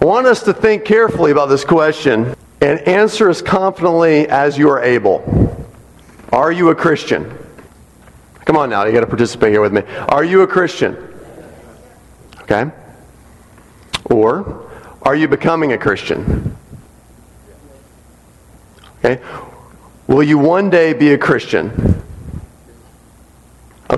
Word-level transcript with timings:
Want 0.00 0.26
us 0.26 0.42
to 0.44 0.54
think 0.54 0.84
carefully 0.86 1.30
about 1.30 1.46
this 1.46 1.64
question 1.64 2.34
and 2.62 2.80
answer 2.80 3.28
as 3.28 3.42
confidently 3.42 4.26
as 4.28 4.56
you 4.56 4.70
are 4.70 4.82
able. 4.82 5.66
Are 6.32 6.50
you 6.50 6.70
a 6.70 6.74
Christian? 6.74 7.36
Come 8.46 8.56
on 8.56 8.70
now, 8.70 8.84
you 8.84 8.92
got 8.92 9.00
to 9.00 9.06
participate 9.06 9.52
here 9.52 9.60
with 9.60 9.72
me. 9.72 9.82
Are 10.08 10.24
you 10.24 10.40
a 10.42 10.46
Christian? 10.46 10.96
Okay. 12.40 12.70
Or 14.06 14.70
are 15.02 15.14
you 15.14 15.28
becoming 15.28 15.72
a 15.72 15.78
Christian? 15.78 16.56
Okay. 18.98 19.22
Will 20.06 20.22
you 20.22 20.38
one 20.38 20.70
day 20.70 20.94
be 20.94 21.12
a 21.12 21.18
Christian? 21.18 22.02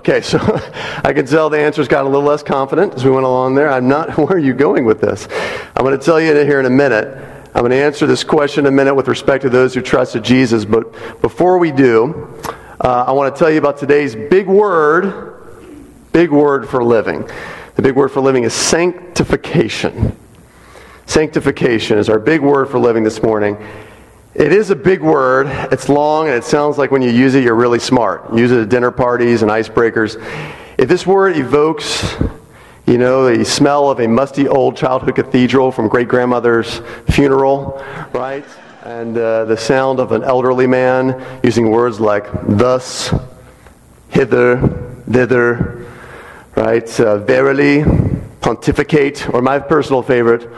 Okay, 0.03 0.21
so 0.21 0.39
I 1.05 1.13
can 1.13 1.27
tell 1.27 1.49
the 1.49 1.61
answers 1.61 1.87
got 1.87 2.05
a 2.05 2.09
little 2.09 2.27
less 2.27 2.43
confident 2.43 2.95
as 2.95 3.05
we 3.05 3.13
went 3.13 3.25
along 3.25 3.55
there. 3.55 3.71
I'm 3.71 3.87
not, 3.87 4.17
where 4.19 4.33
are 4.33 4.39
you 4.39 4.53
going 4.53 4.85
with 4.85 5.01
this? 5.01 5.29
I'm 5.77 5.85
going 5.85 5.97
to 5.97 6.05
tell 6.05 6.21
you 6.21 6.35
here 6.35 6.59
in 6.59 6.67
a 6.67 6.71
minute. 6.71 7.07
I'm 7.55 7.61
going 7.61 7.71
to 7.71 7.77
answer 7.77 8.05
this 8.09 8.25
question 8.25 8.67
in 8.67 8.73
a 8.73 8.75
minute 8.75 8.97
with 8.97 9.07
respect 9.07 9.43
to 9.43 9.49
those 9.49 9.75
who 9.75 9.81
trusted 9.81 10.25
Jesus. 10.25 10.65
But 10.65 11.21
before 11.21 11.59
we 11.59 11.71
do, 11.71 12.37
uh, 12.81 13.05
I 13.07 13.13
want 13.13 13.33
to 13.33 13.39
tell 13.39 13.49
you 13.49 13.59
about 13.59 13.79
today's 13.79 14.17
big 14.17 14.49
word, 14.49 15.37
big 16.11 16.33
word 16.33 16.69
for 16.69 16.83
living. 16.83 17.31
The 17.77 17.83
big 17.83 17.95
word 17.95 18.09
for 18.09 18.21
living 18.21 18.43
is 18.43 18.53
sanctification. 18.53 20.17
Sanctification 21.07 21.99
is 21.99 22.09
our 22.09 22.19
big 22.19 22.41
word 22.41 22.69
for 22.69 22.81
living 22.81 23.05
this 23.05 23.23
morning. 23.23 23.57
It 24.35 24.51
is 24.51 24.71
a 24.71 24.77
big 24.77 25.03
word. 25.03 25.47
It's 25.71 25.91
long, 25.91 26.27
and 26.27 26.35
it 26.35 26.45
sounds 26.45 26.79
like 26.79 26.91
when 26.91 27.03
you 27.03 27.11
use 27.11 27.35
it, 27.35 27.45
you're 27.45 27.55
really 27.55 27.79
smart. 27.79 28.33
use 28.33 28.51
it 28.51 28.63
at 28.63 28.69
dinner 28.71 28.91
parties 28.91 29.43
and 29.43 29.51
icebreakers. 29.51 30.17
If 30.79 30.89
this 30.89 31.07
word 31.07 31.37
evokes, 31.37 32.15
you 32.87 32.97
know, 32.97 33.37
the 33.37 33.45
smell 33.45 33.91
of 33.91 34.01
a 34.01 34.09
musty 34.09 34.49
old 34.49 34.75
childhood 34.75 35.17
cathedral 35.17 35.71
from 35.71 35.87
great 35.87 36.09
grandmother's 36.09 36.81
funeral, 37.11 37.85
right? 38.15 38.45
And 38.85 39.19
uh, 39.19 39.45
the 39.45 39.57
sound 39.57 40.01
of 40.01 40.13
an 40.13 40.25
elderly 40.25 40.67
man 40.67 41.41
using 41.45 41.71
words 41.71 42.01
like 42.01 42.27
thus, 42.49 43.15
hither, 44.09 44.57
thither, 45.11 45.87
right? 46.57 47.01
Uh, 47.01 47.19
verily, 47.19 47.85
pontificate, 48.41 49.29
or 49.29 49.43
my 49.43 49.59
personal 49.59 50.03
favorite, 50.03 50.49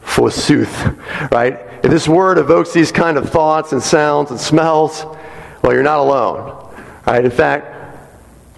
forsooth, 0.00 0.96
right? 1.30 1.67
If 1.82 1.90
this 1.90 2.08
word 2.08 2.38
evokes 2.38 2.72
these 2.72 2.90
kind 2.90 3.16
of 3.16 3.30
thoughts 3.30 3.72
and 3.72 3.82
sounds 3.82 4.30
and 4.30 4.40
smells, 4.40 5.04
well, 5.62 5.72
you're 5.72 5.82
not 5.82 5.98
alone. 5.98 6.74
Right? 7.06 7.24
In 7.24 7.30
fact, 7.30 7.74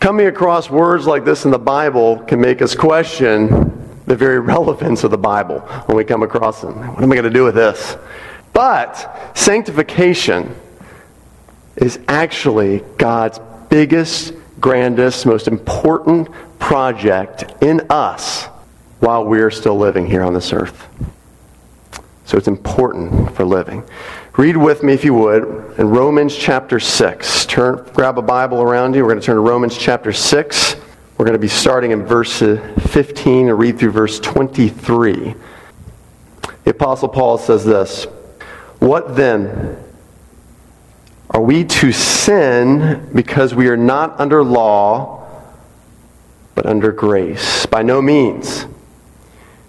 coming 0.01 0.27
across 0.27 0.71
words 0.71 1.07
like 1.07 1.25
this 1.25 1.45
in 1.45 1.51
the 1.51 1.59
Bible 1.59 2.19
can 2.21 2.41
make 2.41 2.63
us 2.63 2.75
question 2.75 3.99
the 4.07 4.17
very 4.17 4.41
relevance 4.55 5.05
of 5.05 5.11
the 5.11 5.19
Bible 5.19 5.61
when 5.87 5.97
we 5.97 6.05
come 6.05 6.23
across 6.23 6.61
them. 6.61 6.95
What 6.95 7.03
am 7.03 7.13
I 7.13 7.15
going 7.15 7.25
to 7.25 7.31
do 7.31 7.45
with 7.45 7.55
this? 7.55 7.97
But 8.53 9.37
sanctification 9.37 10.55
is 11.77 12.01
actually 12.09 12.81
God's 12.99 13.39
biggest, 13.69 14.35
grandest, 14.61 15.25
most 15.27 15.47
important 15.47 16.29
project 16.59 17.63
in 17.63 17.83
us 17.91 18.47
while 18.99 19.25
we're 19.25 19.51
still 19.51 19.77
living 19.77 20.07
here 20.07 20.23
on 20.23 20.35
this 20.35 20.53
earth. 20.53 20.87
So 22.31 22.39
it's 22.39 22.47
important 22.47 23.35
for 23.35 23.45
living. 23.45 23.83
Read 24.37 24.57
with 24.57 24.85
me, 24.85 24.93
if 24.93 25.05
you 25.05 25.13
would, 25.15 25.43
in 25.81 25.89
Romans 25.89 26.37
chapter 26.37 26.79
6. 26.79 27.47
Turn, 27.47 27.85
grab 27.93 28.19
a 28.19 28.23
Bible 28.23 28.63
around 28.63 28.95
you. 28.95 29.03
We're 29.03 29.11
going 29.11 29.21
to 29.21 29.27
turn 29.27 29.35
to 29.35 29.41
Romans 29.41 29.77
chapter 29.77 30.13
6. 30.13 30.77
We're 31.19 31.25
going 31.25 31.33
to 31.33 31.41
be 31.41 31.49
starting 31.49 31.91
in 31.91 32.07
verse 32.07 32.39
15 32.39 33.49
and 33.49 33.59
read 33.59 33.81
through 33.81 33.91
verse 33.91 34.21
23. 34.21 35.35
The 36.63 36.71
Apostle 36.71 37.09
Paul 37.09 37.37
says 37.37 37.65
this 37.65 38.05
What 38.79 39.17
then? 39.17 39.77
Are 41.31 41.43
we 41.43 41.65
to 41.65 41.91
sin 41.91 43.11
because 43.13 43.57
we 43.57 43.67
are 43.67 43.77
not 43.77 44.21
under 44.21 44.45
law, 44.45 45.29
but 46.55 46.65
under 46.65 46.93
grace? 46.93 47.67
By 47.67 47.83
no 47.83 48.01
means. 48.01 48.67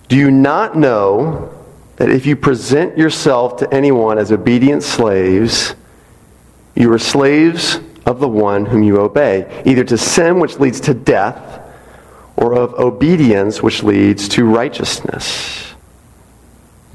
Do 0.09 0.15
you 0.15 0.29
not 0.29 0.77
know 0.77 1.57
that 2.01 2.09
if 2.09 2.25
you 2.25 2.35
present 2.35 2.97
yourself 2.97 3.57
to 3.57 3.71
anyone 3.71 4.17
as 4.17 4.31
obedient 4.31 4.81
slaves, 4.81 5.75
you 6.73 6.91
are 6.91 6.97
slaves 6.97 7.79
of 8.07 8.19
the 8.19 8.27
one 8.27 8.65
whom 8.65 8.81
you 8.81 8.99
obey, 8.99 9.61
either 9.67 9.83
to 9.83 9.95
sin 9.99 10.39
which 10.39 10.57
leads 10.57 10.81
to 10.81 10.95
death, 10.95 11.61
or 12.37 12.55
of 12.55 12.73
obedience 12.73 13.61
which 13.61 13.83
leads 13.83 14.27
to 14.27 14.45
righteousness. 14.45 15.75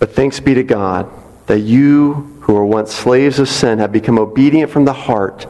But 0.00 0.12
thanks 0.12 0.40
be 0.40 0.54
to 0.54 0.64
God 0.64 1.08
that 1.46 1.60
you 1.60 2.14
who 2.40 2.54
were 2.54 2.66
once 2.66 2.92
slaves 2.92 3.38
of 3.38 3.48
sin 3.48 3.78
have 3.78 3.92
become 3.92 4.18
obedient 4.18 4.72
from 4.72 4.86
the 4.86 4.92
heart 4.92 5.46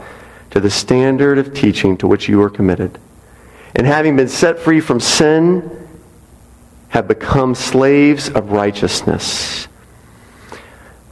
to 0.51 0.61
the 0.61 0.69
standard 0.69 1.39
of 1.39 1.55
teaching 1.55 1.97
to 1.97 2.07
which 2.07 2.29
you 2.29 2.37
were 2.37 2.51
committed. 2.51 2.99
And 3.75 3.87
having 3.87 4.17
been 4.17 4.29
set 4.29 4.59
free 4.59 4.81
from 4.81 5.01
sin, 5.01 5.86
have 6.89 7.09
become 7.09 7.55
slaves 7.55 8.29
of 8.29 8.53
righteousness. 8.53 9.69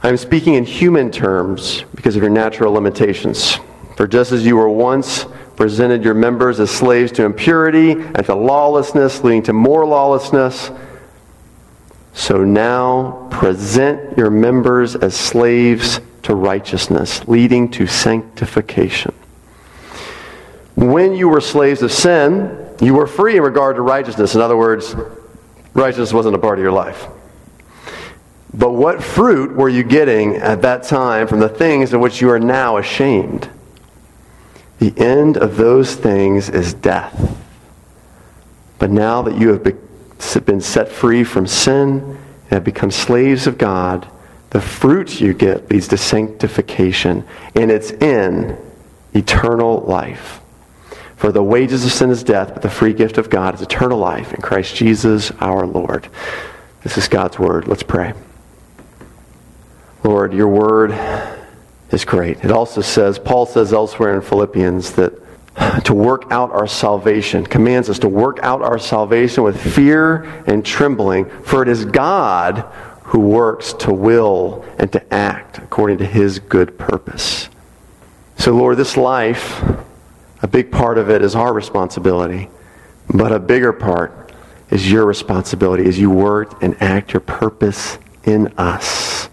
I'm 0.01 0.17
speaking 0.17 0.53
in 0.53 0.65
human 0.65 1.11
terms 1.11 1.83
because 1.95 2.15
of 2.15 2.21
your 2.21 2.31
natural 2.31 2.73
limitations. 2.73 3.57
For 3.97 4.07
just 4.07 4.31
as 4.31 4.45
you 4.45 4.55
were 4.57 4.69
once 4.69 5.25
presented 5.55 6.03
your 6.03 6.13
members 6.13 6.59
as 6.59 6.69
slaves 6.69 7.11
to 7.13 7.23
impurity 7.23 7.91
and 7.91 8.25
to 8.25 8.35
lawlessness, 8.35 9.23
leading 9.23 9.43
to 9.43 9.53
more 9.53 9.85
lawlessness, 9.85 10.69
so 12.13 12.43
now 12.43 13.27
present 13.31 14.17
your 14.17 14.29
members 14.29 14.95
as 14.95 15.15
slaves 15.15 15.99
to 16.23 16.35
righteousness, 16.35 17.27
leading 17.27 17.69
to 17.71 17.87
sanctification. 17.87 19.13
When 20.75 21.13
you 21.13 21.29
were 21.29 21.41
slaves 21.41 21.81
of 21.81 21.91
sin, 21.91 22.75
you 22.81 22.93
were 22.93 23.07
free 23.07 23.37
in 23.37 23.43
regard 23.43 23.77
to 23.77 23.81
righteousness. 23.81 24.35
In 24.35 24.41
other 24.41 24.57
words, 24.57 24.95
righteousness 25.75 26.11
wasn't 26.11 26.33
a 26.35 26.39
part 26.39 26.57
of 26.57 26.63
your 26.63 26.71
life. 26.71 27.05
But 28.53 28.71
what 28.71 29.03
fruit 29.03 29.55
were 29.55 29.69
you 29.69 29.83
getting 29.83 30.37
at 30.37 30.61
that 30.63 30.83
time 30.83 31.27
from 31.27 31.41
the 31.41 31.49
things 31.49 31.93
of 31.93 31.99
which 31.99 32.21
you 32.21 32.29
are 32.31 32.39
now 32.39 32.77
ashamed? 32.77 33.49
The 34.79 34.93
end 34.97 35.37
of 35.37 35.57
those 35.57 35.95
things 35.95 36.49
is 36.49 36.73
death. 36.73 37.37
But 38.79 38.91
now 38.91 39.21
that 39.23 39.37
you 39.37 39.49
have 39.49 40.45
been 40.45 40.61
set 40.61 40.89
free 40.89 41.23
from 41.23 41.47
sin 41.47 41.99
and 41.99 42.17
have 42.51 42.63
become 42.63 42.91
slaves 42.91 43.45
of 43.45 43.57
God, 43.57 44.07
the 44.51 44.61
fruit 44.61 45.19
you 45.19 45.33
get 45.33 45.69
leads 45.69 45.89
to 45.89 45.97
sanctification, 45.97 47.25
and 47.55 47.69
it's 47.69 47.91
in 47.91 48.57
eternal 49.13 49.81
life. 49.81 50.39
For 51.17 51.31
the 51.31 51.43
wages 51.43 51.85
of 51.85 51.91
sin 51.91 52.09
is 52.09 52.23
death, 52.23 52.53
but 52.53 52.61
the 52.61 52.69
free 52.69 52.93
gift 52.93 53.17
of 53.17 53.29
God 53.29 53.55
is 53.55 53.61
eternal 53.61 53.97
life 53.97 54.33
in 54.33 54.41
Christ 54.41 54.75
Jesus 54.75 55.31
our 55.39 55.65
Lord. 55.65 56.09
This 56.83 56.97
is 56.97 57.07
God's 57.07 57.39
word. 57.39 57.67
Let's 57.67 57.83
pray. 57.83 58.13
Lord, 60.03 60.33
your 60.33 60.49
word 60.49 60.91
is 61.89 62.05
great. 62.05 62.43
It 62.43 62.51
also 62.51 62.81
says, 62.81 63.17
Paul 63.17 63.45
says 63.45 63.73
elsewhere 63.73 64.15
in 64.15 64.21
Philippians 64.21 64.91
that 64.93 65.13
to 65.85 65.93
work 65.93 66.31
out 66.31 66.51
our 66.51 66.67
salvation, 66.67 67.45
commands 67.45 67.89
us 67.89 67.99
to 67.99 68.09
work 68.09 68.39
out 68.41 68.61
our 68.61 68.77
salvation 68.77 69.43
with 69.43 69.59
fear 69.59 70.23
and 70.47 70.65
trembling, 70.65 71.29
for 71.41 71.61
it 71.61 71.69
is 71.69 71.85
God 71.85 72.59
who 73.03 73.19
works 73.19 73.71
to 73.73 73.93
will 73.93 74.65
and 74.77 74.91
to 74.91 75.13
act 75.13 75.59
according 75.59 75.97
to 75.99 76.05
his 76.05 76.39
good 76.39 76.77
purpose. 76.77 77.49
So, 78.37 78.53
Lord, 78.53 78.77
this 78.77 78.97
life 78.97 79.63
a 80.45 80.47
big 80.47 80.71
part 80.71 80.99
of 80.99 81.09
it 81.09 81.23
is 81.23 81.35
our 81.35 81.51
responsibility, 81.51 82.47
but 83.11 83.31
a 83.31 83.39
bigger 83.39 83.73
part 83.73 84.31
is 84.69 84.91
your 84.91 85.03
responsibility 85.03 85.87
as 85.87 85.97
you 85.97 86.11
work 86.11 86.61
and 86.61 86.79
act 86.83 87.13
your 87.13 87.21
purpose 87.21 87.97
in 88.25 88.53
us. 88.55 89.27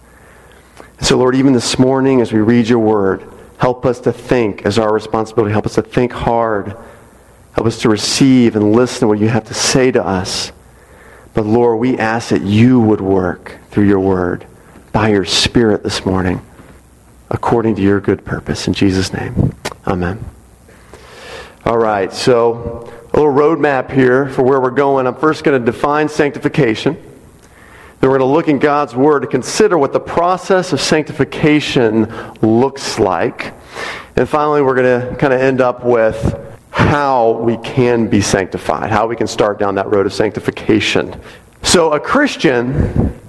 So, 1.02 1.18
Lord, 1.18 1.34
even 1.34 1.52
this 1.52 1.78
morning 1.78 2.22
as 2.22 2.32
we 2.32 2.40
read 2.40 2.66
your 2.66 2.78
word, 2.78 3.30
help 3.58 3.84
us 3.84 4.00
to 4.00 4.12
think 4.12 4.64
as 4.64 4.78
our 4.78 4.90
responsibility. 4.90 5.52
Help 5.52 5.66
us 5.66 5.74
to 5.74 5.82
think 5.82 6.12
hard. 6.12 6.74
Help 7.52 7.66
us 7.66 7.78
to 7.82 7.90
receive 7.90 8.56
and 8.56 8.72
listen 8.72 9.00
to 9.00 9.08
what 9.08 9.18
you 9.18 9.28
have 9.28 9.44
to 9.48 9.54
say 9.54 9.90
to 9.90 10.02
us. 10.02 10.50
But, 11.34 11.44
Lord, 11.44 11.78
we 11.78 11.98
ask 11.98 12.30
that 12.30 12.40
you 12.40 12.80
would 12.80 13.02
work 13.02 13.58
through 13.70 13.86
your 13.86 14.00
word 14.00 14.46
by 14.92 15.10
your 15.10 15.26
Spirit 15.26 15.82
this 15.82 16.06
morning 16.06 16.40
according 17.28 17.76
to 17.76 17.82
your 17.82 18.00
good 18.00 18.24
purpose. 18.24 18.66
In 18.66 18.72
Jesus' 18.72 19.12
name, 19.12 19.54
amen. 19.86 20.24
All 21.64 21.78
right, 21.78 22.12
so 22.12 22.92
a 23.12 23.16
little 23.16 23.32
roadmap 23.32 23.92
here 23.92 24.28
for 24.28 24.42
where 24.42 24.60
we're 24.60 24.70
going. 24.72 25.06
I'm 25.06 25.14
first 25.14 25.44
going 25.44 25.64
to 25.64 25.64
define 25.64 26.08
sanctification. 26.08 26.94
Then 26.94 28.10
we're 28.10 28.18
going 28.18 28.28
to 28.28 28.34
look 28.34 28.48
in 28.48 28.58
God's 28.58 28.96
Word 28.96 29.20
to 29.20 29.28
consider 29.28 29.78
what 29.78 29.92
the 29.92 30.00
process 30.00 30.72
of 30.72 30.80
sanctification 30.80 32.12
looks 32.42 32.98
like. 32.98 33.54
And 34.16 34.28
finally, 34.28 34.60
we're 34.60 34.74
going 34.74 35.10
to 35.10 35.16
kind 35.18 35.32
of 35.32 35.40
end 35.40 35.60
up 35.60 35.84
with 35.84 36.36
how 36.70 37.34
we 37.34 37.56
can 37.58 38.08
be 38.08 38.20
sanctified, 38.20 38.90
how 38.90 39.06
we 39.06 39.14
can 39.14 39.28
start 39.28 39.60
down 39.60 39.76
that 39.76 39.86
road 39.86 40.06
of 40.06 40.12
sanctification. 40.12 41.14
So, 41.62 41.92
a 41.92 42.00
Christian 42.00 43.20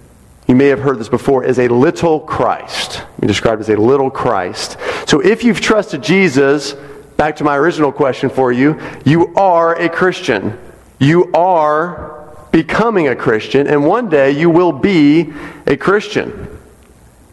you 0.48 0.56
may 0.56 0.68
have 0.68 0.80
heard 0.80 1.00
this 1.00 1.10
before, 1.10 1.44
is 1.44 1.60
a 1.60 1.68
little 1.68 2.20
Christ. 2.20 3.04
We 3.20 3.28
described 3.28 3.62
as 3.62 3.70
a 3.70 3.76
little 3.76 4.10
Christ. 4.10 4.78
So 5.08 5.22
if 5.22 5.44
you've 5.44 5.62
trusted 5.62 6.04
Jesus, 6.04 6.76
back 7.18 7.36
to 7.38 7.44
my 7.44 7.58
original 7.58 7.92
question 7.92 8.30
for 8.30 8.52
you, 8.52 8.80
you 9.06 9.34
are 9.36 9.76
a 9.80 9.90
Christian. 9.90 10.58
You 11.00 11.32
are 11.34 12.38
becoming 12.52 13.08
a 13.08 13.16
Christian, 13.16 13.68
and 13.68 13.86
one 13.86 14.10
day 14.10 14.32
you 14.32 14.50
will 14.50 14.72
be 14.72 15.34
a 15.66 15.76
Christian. 15.76 16.48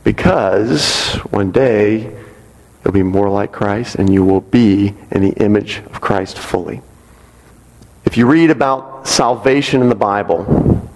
Because 0.03 1.15
one 1.31 1.51
day 1.51 2.17
you'll 2.85 2.95
be 2.95 3.03
more 3.03 3.29
like 3.29 3.53
Christ 3.53 3.97
and 3.97 4.13
you 4.13 4.25
will 4.25 4.41
be 4.41 4.95
in 5.11 5.23
the 5.23 5.33
image 5.33 5.83
of 5.87 6.01
Christ 6.01 6.39
fully. 6.39 6.81
If 8.05 8.17
you 8.17 8.27
read 8.27 8.51
about 8.51 9.07
salvation 9.07 9.83
in 9.83 9.89
the 9.89 9.95
Bible, 9.95 10.91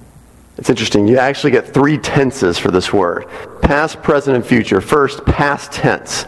it's 0.56 0.70
interesting. 0.70 1.06
You 1.06 1.18
actually 1.18 1.50
get 1.50 1.68
three 1.68 1.98
tenses 1.98 2.58
for 2.58 2.70
this 2.70 2.92
word 2.92 3.26
past, 3.60 4.02
present, 4.02 4.36
and 4.36 4.44
future. 4.44 4.80
First, 4.80 5.24
past 5.26 5.72
tense. 5.72 6.26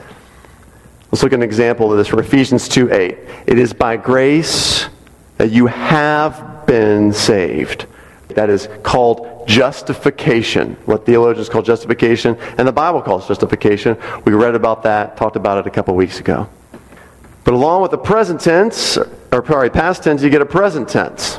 Let's 1.11 1.23
look 1.23 1.33
at 1.33 1.39
an 1.39 1.43
example 1.43 1.91
of 1.93 1.99
this 1.99 2.09
from 2.09 2.19
Ephesians 2.19 2.69
2 2.69 2.93
8. 2.93 3.19
It 3.47 3.59
is 3.59 3.73
by 3.73 3.97
grace 3.97 4.89
that 5.39 5.51
you 5.51 5.67
have 5.67 6.67
been 6.67 7.13
saved. 7.13 7.87
That 8.29 8.51
is 8.51 8.69
called 8.83 9.47
justification, 9.47 10.77
what 10.85 11.07
theologians 11.07 11.49
call 11.49 11.63
justification, 11.63 12.37
and 12.59 12.67
the 12.67 12.73
Bible 12.73 13.01
calls 13.01 13.29
justification. 13.29 13.97
We 14.25 14.33
read 14.33 14.55
about 14.55 14.83
that, 14.83 15.17
talked 15.17 15.37
about 15.37 15.59
it 15.59 15.67
a 15.67 15.71
couple 15.71 15.95
weeks 15.95 16.19
ago. 16.19 16.49
But 17.45 17.55
along 17.55 17.83
with 17.83 17.93
the 17.93 17.99
present 17.99 18.41
tense, 18.41 18.99
or 19.33 19.47
sorry, 19.47 19.71
past 19.71 20.03
tense, 20.03 20.23
you 20.23 20.31
get 20.31 20.43
a 20.43 20.47
present 20.47 20.89
tense. 20.89 21.39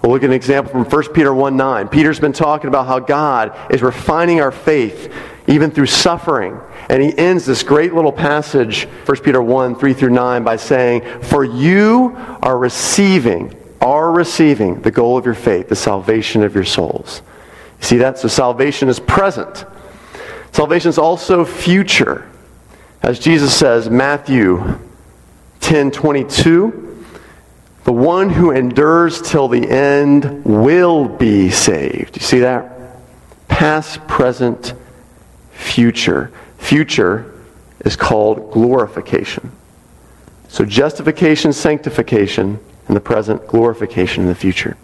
We'll 0.00 0.12
look 0.12 0.22
at 0.22 0.30
an 0.30 0.34
example 0.34 0.72
from 0.72 0.84
1 0.84 1.12
Peter 1.12 1.34
1 1.34 1.56
9. 1.56 1.88
Peter's 1.88 2.20
been 2.20 2.32
talking 2.32 2.68
about 2.68 2.86
how 2.86 3.00
God 3.00 3.56
is 3.70 3.82
refining 3.82 4.40
our 4.40 4.52
faith 4.52 5.12
even 5.52 5.70
through 5.70 5.86
suffering. 5.86 6.58
And 6.88 7.02
he 7.02 7.16
ends 7.16 7.44
this 7.44 7.62
great 7.62 7.92
little 7.92 8.12
passage, 8.12 8.84
1 9.04 9.18
Peter 9.18 9.42
1 9.42 9.76
3 9.76 9.92
through 9.92 10.10
9, 10.10 10.42
by 10.42 10.56
saying, 10.56 11.02
For 11.22 11.44
you 11.44 12.16
are 12.42 12.56
receiving, 12.56 13.54
are 13.80 14.10
receiving 14.10 14.80
the 14.80 14.90
goal 14.90 15.18
of 15.18 15.26
your 15.26 15.34
faith, 15.34 15.68
the 15.68 15.76
salvation 15.76 16.42
of 16.42 16.54
your 16.54 16.64
souls. 16.64 17.20
You 17.80 17.86
see 17.86 17.96
that? 17.98 18.18
So 18.18 18.28
salvation 18.28 18.88
is 18.88 18.98
present. 18.98 19.66
Salvation 20.52 20.88
is 20.88 20.98
also 20.98 21.44
future. 21.44 22.26
As 23.02 23.18
Jesus 23.18 23.54
says, 23.54 23.90
Matthew 23.90 24.78
10 25.60 25.90
22, 25.90 27.04
the 27.84 27.92
one 27.92 28.30
who 28.30 28.52
endures 28.52 29.20
till 29.20 29.48
the 29.48 29.68
end 29.68 30.44
will 30.46 31.08
be 31.08 31.50
saved. 31.50 32.16
You 32.16 32.22
see 32.22 32.38
that? 32.40 32.96
Past, 33.48 34.06
present, 34.06 34.72
future. 35.62 36.30
Future 36.58 37.32
is 37.84 37.96
called 37.96 38.52
glorification. 38.52 39.50
So 40.48 40.64
justification, 40.64 41.52
sanctification 41.52 42.58
in 42.88 42.94
the 42.94 43.00
present, 43.00 43.46
glorification 43.46 44.24
in 44.24 44.28
the 44.28 44.34
future. 44.34 44.76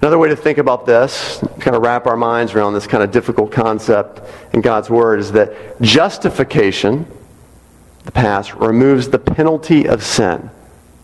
Another 0.00 0.18
way 0.18 0.28
to 0.28 0.36
think 0.36 0.58
about 0.58 0.86
this, 0.86 1.42
kind 1.58 1.74
of 1.76 1.82
wrap 1.82 2.06
our 2.06 2.16
minds 2.16 2.54
around 2.54 2.74
this 2.74 2.86
kind 2.86 3.02
of 3.02 3.10
difficult 3.10 3.50
concept 3.50 4.20
in 4.54 4.60
God's 4.60 4.90
Word, 4.90 5.18
is 5.18 5.32
that 5.32 5.80
justification, 5.80 7.06
the 8.04 8.12
past, 8.12 8.54
removes 8.54 9.08
the 9.08 9.18
penalty 9.18 9.88
of 9.88 10.02
sin. 10.02 10.50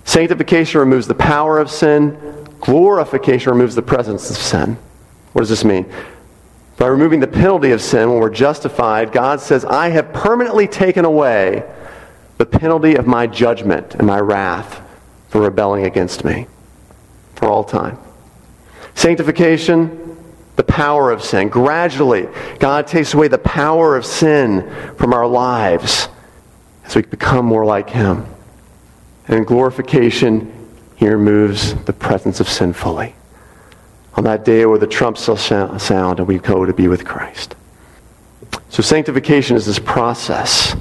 Sanctification 0.04 0.81
removes 0.81 1.06
the 1.06 1.14
power 1.14 1.58
of 1.58 1.70
sin. 1.70 2.19
Glorification 2.60 3.52
removes 3.52 3.75
the 3.75 3.82
presence 3.82 4.31
of 4.31 4.37
sin. 4.37 4.76
What 5.32 5.43
does 5.43 5.49
this 5.49 5.64
mean? 5.64 5.90
By 6.82 6.88
removing 6.88 7.20
the 7.20 7.29
penalty 7.29 7.70
of 7.70 7.81
sin 7.81 8.11
when 8.11 8.19
we're 8.19 8.29
justified, 8.29 9.12
God 9.12 9.38
says, 9.40 9.64
I 9.64 9.90
have 9.90 10.12
permanently 10.12 10.67
taken 10.67 11.05
away 11.05 11.62
the 12.38 12.44
penalty 12.44 12.96
of 12.96 13.06
my 13.06 13.29
judgment 13.29 13.94
and 13.94 14.05
my 14.05 14.19
wrath 14.19 14.82
for 15.29 15.43
rebelling 15.43 15.87
against 15.87 16.25
me 16.25 16.49
for 17.37 17.46
all 17.46 17.62
time. 17.62 17.99
Sanctification, 18.96 20.17
the 20.56 20.64
power 20.64 21.12
of 21.12 21.23
sin. 21.23 21.50
Gradually, 21.50 22.26
God 22.58 22.88
takes 22.88 23.14
away 23.14 23.28
the 23.28 23.38
power 23.38 23.96
of 23.96 24.05
sin 24.05 24.69
from 24.96 25.14
our 25.14 25.28
lives 25.28 26.08
as 26.85 26.96
we 26.96 27.02
become 27.02 27.46
more 27.46 27.64
like 27.64 27.90
Him. 27.90 28.26
And 29.28 29.46
glorification, 29.46 30.52
he 30.96 31.06
removes 31.06 31.76
the 31.85 31.93
presence 31.93 32.40
of 32.40 32.49
sin 32.49 32.73
fully. 32.73 33.14
On 34.14 34.25
that 34.25 34.44
day 34.44 34.67
where 34.67 34.79
the 34.79 34.87
trumps 34.87 35.25
shall 35.25 35.79
sound 35.79 36.19
and 36.19 36.29
we 36.29 36.38
go 36.38 36.64
to 36.64 36.73
be 36.73 36.88
with 36.88 37.05
Christ. 37.05 37.55
So 38.69 38.82
sanctification 38.82 39.56
is 39.56 39.67
this 39.67 39.79
process 39.79 40.76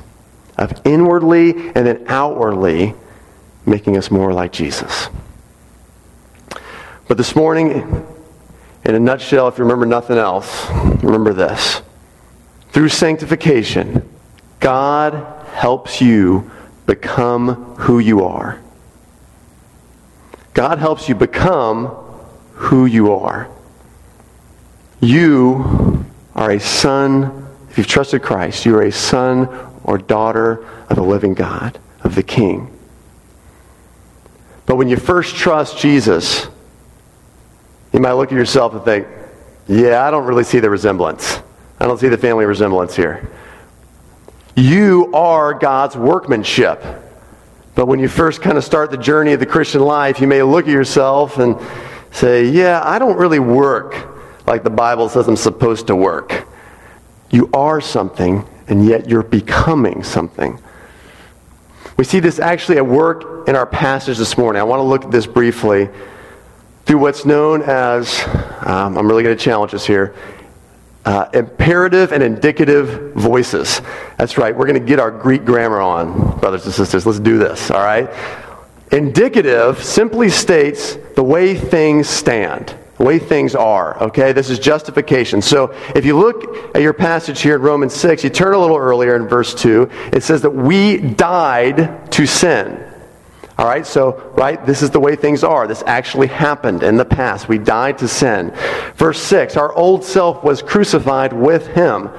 of 0.58 0.74
inwardly 0.86 1.52
and 1.52 1.86
then 1.86 2.06
outwardly 2.08 2.94
making 3.66 3.98
us 3.98 4.12
more 4.12 4.34
like 4.34 4.52
Jesus. 4.52 5.08
But 7.08 7.18
this 7.18 7.36
morning, 7.36 8.06
in 8.86 8.96
a 8.96 9.00
nutshell, 9.00 9.48
if 9.48 9.58
you 9.58 9.64
remember 9.64 9.86
nothing 9.86 10.18
else, 10.18 10.70
remember 11.04 11.34
this. 11.34 11.82
Through 12.72 12.90
sanctification, 12.90 14.10
God 14.60 15.46
helps 15.50 16.02
you 16.02 16.50
become 16.86 17.76
who 17.76 18.00
you 18.00 18.24
are. 18.24 18.62
God 20.54 20.80
helps 20.80 21.10
you 21.10 21.16
become 21.16 21.88
who 22.62 22.86
you 22.86 23.12
are. 23.12 23.50
You 25.00 26.06
are 26.36 26.52
a 26.52 26.60
son, 26.60 27.48
if 27.72 27.78
you've 27.80 27.88
trusted 27.88 28.22
Christ, 28.22 28.68
you 28.68 28.76
are 28.76 28.84
a 28.84 28.92
son 28.92 29.50
or 29.84 29.98
daughter 29.98 30.64
of 30.88 30.96
the 30.96 31.02
living 31.02 31.34
God, 31.34 31.80
of 32.04 32.14
the 32.14 32.22
King. 32.22 32.72
But 34.68 34.76
when 34.76 34.90
you 34.90 34.98
first 34.98 35.36
trust 35.36 35.80
Jesus, 35.80 36.48
you 37.92 38.00
might 38.00 38.14
look 38.14 38.32
at 38.32 38.38
yourself 38.38 38.74
and 38.74 38.86
think, 38.86 39.08
yeah, 39.68 40.06
I 40.06 40.12
don't 40.12 40.26
really 40.26 40.44
see 40.44 40.60
the 40.60 40.70
resemblance. 40.70 41.42
I 41.80 41.88
don't 41.88 42.00
see 42.00 42.10
the 42.10 42.18
family 42.18 42.46
resemblance 42.46 42.96
here. 42.96 43.32
You 44.56 45.10
are 45.16 45.56
God's 45.56 45.98
workmanship. 45.98 46.84
But 47.74 47.88
when 47.88 48.00
you 48.00 48.08
first 48.08 48.44
kind 48.44 48.58
of 48.58 48.64
start 48.64 48.92
the 48.92 48.98
journey 48.98 49.34
of 49.34 49.40
the 49.40 49.48
Christian 49.48 49.82
life, 49.82 50.22
you 50.22 50.28
may 50.28 50.44
look 50.44 50.68
at 50.68 50.72
yourself 50.72 51.40
and 51.40 51.60
say, 52.12 52.46
Yeah, 52.48 52.82
I 52.84 53.00
don't 53.00 53.18
really 53.18 53.40
work 53.40 54.12
like 54.46 54.64
the 54.64 54.70
Bible 54.70 55.10
says 55.10 55.28
I'm 55.28 55.36
supposed 55.38 55.88
to 55.88 55.96
work. 55.96 56.46
You 57.30 57.50
are 57.54 57.80
something, 57.80 58.46
and 58.68 58.86
yet 58.86 59.08
you're 59.10 59.24
becoming 59.24 60.04
something. 60.04 60.60
We 61.98 62.04
see 62.04 62.20
this 62.20 62.40
actually 62.40 62.78
at 62.78 62.86
work 62.86 63.48
in 63.48 63.56
our 63.56 63.66
passage 63.66 64.18
this 64.18 64.38
morning. 64.38 64.60
I 64.60 64.64
want 64.64 64.80
to 64.80 64.84
look 64.84 65.06
at 65.06 65.12
this 65.12 65.28
briefly 65.28 65.90
through 66.86 66.98
what's 66.98 67.26
known 67.26 67.62
as, 67.62 68.22
um, 68.66 68.98
I'm 68.98 69.08
really 69.08 69.24
going 69.24 69.38
to 69.38 69.42
challenge 69.42 69.74
us 69.74 69.86
here, 69.86 70.16
uh, 71.06 71.30
imperative 71.34 72.12
and 72.12 72.22
indicative 72.22 73.14
voices. 73.14 73.82
That's 74.18 74.38
right. 74.38 74.56
We're 74.56 74.68
going 74.68 74.80
to 74.80 74.86
get 74.86 75.00
our 75.00 75.12
Greek 75.12 75.46
grammar 75.46 75.80
on, 75.80 76.40
brothers 76.40 76.66
and 76.66 76.74
sisters. 76.74 77.06
Let's 77.06 77.20
do 77.20 77.38
this, 77.38 77.72
all 77.72 77.84
right? 77.84 78.10
Indicative 78.92 79.82
simply 79.82 80.30
states 80.30 80.98
the 81.16 81.24
way 81.24 81.56
things 81.56 82.10
stand, 82.10 82.76
the 82.98 83.06
way 83.06 83.20
things 83.20 83.56
are, 83.56 83.98
okay? 84.04 84.34
This 84.34 84.50
is 84.50 84.60
justification. 84.60 85.42
So 85.42 85.74
if 85.96 86.06
you 86.06 86.18
look 86.18 86.76
at 86.76 86.82
your 86.82 86.92
passage 86.92 87.42
here 87.42 87.56
in 87.56 87.62
Romans 87.62 87.94
6, 87.94 88.26
you 88.26 88.30
turn 88.30 88.54
a 88.54 88.60
little 88.60 88.78
earlier 88.78 89.16
in 89.16 89.30
verse 89.30 89.56
2, 89.56 89.90
it 90.12 90.24
says 90.24 90.42
that 90.42 90.50
we 90.50 90.98
died 90.98 92.12
to 92.12 92.26
sin. 92.26 92.86
All 93.58 93.68
right, 93.68 93.86
so, 93.86 94.34
right, 94.36 94.66
this 94.66 94.82
is 94.82 94.90
the 94.90 95.00
way 95.00 95.16
things 95.16 95.44
are. 95.44 95.68
This 95.68 95.84
actually 95.86 96.28
happened 96.28 96.84
in 96.84 96.98
the 96.98 97.06
past. 97.06 97.48
We 97.48 97.60
died 97.60 98.00
to 98.00 98.08
sin. 98.08 98.52
Verse 98.96 99.22
6 99.22 99.56
Our 99.56 99.72
old 99.74 100.04
self 100.04 100.44
was 100.44 100.62
crucified 100.62 101.32
with 101.32 101.68
him. 101.68 102.10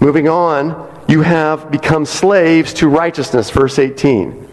Moving 0.00 0.28
on, 0.28 1.04
you 1.08 1.22
have 1.22 1.70
become 1.70 2.04
slaves 2.04 2.74
to 2.74 2.88
righteousness. 2.88 3.48
Verse 3.50 3.78
18. 3.78 4.49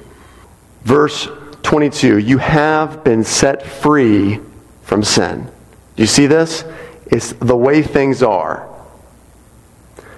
Verse 0.88 1.28
22 1.64 2.18
You 2.20 2.38
have 2.38 3.04
been 3.04 3.26
set 3.26 3.62
free 3.62 4.40
from 4.84 5.04
sin. 5.04 5.52
Do 5.98 6.04
you 6.04 6.08
see 6.08 6.28
this? 6.28 6.64
It's 7.08 7.34
the 7.34 7.58
way 7.58 7.82
things 7.82 8.24
are. 8.24 8.74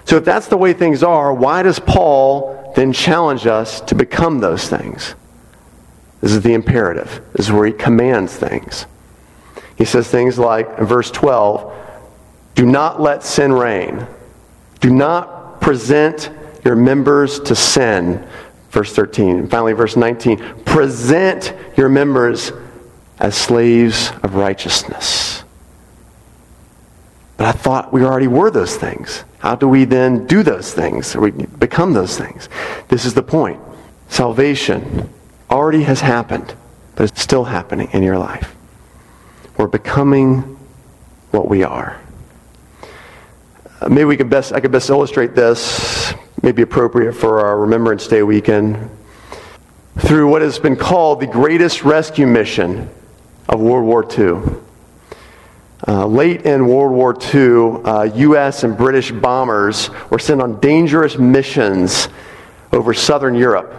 So, 0.05 0.17
if 0.17 0.25
that's 0.25 0.45
the 0.45 0.57
way 0.57 0.73
things 0.73 1.01
are, 1.01 1.33
why 1.33 1.63
does 1.63 1.79
Paul 1.79 2.71
then 2.75 2.93
challenge 2.93 3.47
us 3.47 3.81
to 3.81 3.95
become 3.95 4.41
those 4.41 4.69
things? 4.69 5.15
This 6.21 6.33
is 6.33 6.41
the 6.41 6.53
imperative. 6.53 7.19
This 7.33 7.47
is 7.47 7.51
where 7.51 7.65
he 7.65 7.73
commands 7.73 8.35
things. 8.35 8.85
He 9.75 9.85
says 9.85 10.07
things 10.07 10.37
like, 10.37 10.67
in 10.77 10.85
verse 10.85 11.09
12, 11.09 11.73
do 12.53 12.67
not 12.67 13.01
let 13.01 13.23
sin 13.23 13.53
reign. 13.53 14.05
Do 14.81 14.91
not 14.91 15.61
present 15.61 16.29
your 16.63 16.75
members 16.75 17.39
to 17.39 17.55
sin. 17.55 18.27
Verse 18.69 18.93
13. 18.93 19.39
And 19.39 19.51
finally, 19.51 19.73
verse 19.73 19.95
19, 19.95 20.63
present 20.63 21.53
your 21.75 21.89
members 21.89 22.51
as 23.19 23.35
slaves 23.35 24.11
of 24.23 24.35
righteousness. 24.35 25.43
But 27.37 27.47
I 27.47 27.51
thought 27.51 27.93
we 27.93 28.03
already 28.03 28.27
were 28.27 28.51
those 28.51 28.75
things. 28.75 29.23
How 29.39 29.55
do 29.55 29.67
we 29.67 29.85
then 29.85 30.27
do 30.27 30.43
those 30.43 30.73
things? 30.73 31.15
Or 31.15 31.21
we 31.21 31.31
become 31.31 31.93
those 31.93 32.17
things? 32.17 32.49
This 32.89 33.05
is 33.05 33.13
the 33.13 33.23
point. 33.23 33.61
Salvation 34.09 35.09
already 35.49 35.83
has 35.83 36.01
happened, 36.01 36.53
but 36.95 37.09
it's 37.09 37.21
still 37.21 37.45
happening 37.45 37.89
in 37.93 38.03
your 38.03 38.17
life. 38.17 38.55
We're 39.57 39.67
becoming 39.67 40.57
what 41.31 41.47
we 41.47 41.63
are. 41.63 41.99
Uh, 43.81 43.87
maybe 43.87 44.05
we 44.05 44.17
can 44.17 44.27
best, 44.27 44.51
I 44.51 44.59
could 44.59 44.71
best 44.71 44.89
illustrate 44.89 45.35
this, 45.35 46.13
maybe 46.41 46.61
appropriate 46.61 47.13
for 47.13 47.45
our 47.45 47.59
Remembrance 47.59 48.07
Day 48.07 48.23
weekend, 48.23 48.89
through 49.99 50.29
what 50.29 50.41
has 50.41 50.59
been 50.59 50.75
called 50.75 51.19
the 51.19 51.27
greatest 51.27 51.83
rescue 51.83 52.25
mission 52.27 52.89
of 53.47 53.59
World 53.59 53.85
War 53.85 54.03
II. 54.03 54.57
Uh, 55.87 56.05
late 56.05 56.43
in 56.45 56.67
World 56.67 56.91
War 56.91 57.17
II, 57.33 57.83
uh, 57.83 58.03
U.S. 58.03 58.63
and 58.63 58.77
British 58.77 59.11
bombers 59.11 59.89
were 60.09 60.19
sent 60.19 60.41
on 60.41 60.59
dangerous 60.59 61.17
missions 61.17 62.09
over 62.71 62.93
southern 62.93 63.35
Europe 63.35 63.73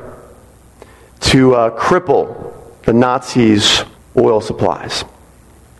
to 1.20 1.54
uh, 1.54 1.78
cripple 1.78 2.54
the 2.82 2.92
Nazis' 2.92 3.84
oil 4.16 4.40
supplies. 4.40 5.04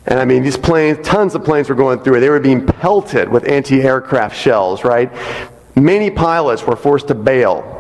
And 0.07 0.19
I 0.19 0.25
mean, 0.25 0.43
these 0.43 0.57
planes, 0.57 1.07
tons 1.07 1.35
of 1.35 1.45
planes 1.45 1.69
were 1.69 1.75
going 1.75 2.01
through 2.01 2.17
it. 2.17 2.21
They 2.21 2.31
were 2.31 2.41
being 2.41 2.67
pelted 2.67 3.29
with 3.29 3.49
anti 3.49 3.83
aircraft 3.83 4.37
shells, 4.37 4.85
right? 4.85 5.11
Many 5.77 6.11
pilots 6.11 6.63
were 6.65 6.77
forced 6.77 7.09
to 7.09 7.15
bail 7.15 7.77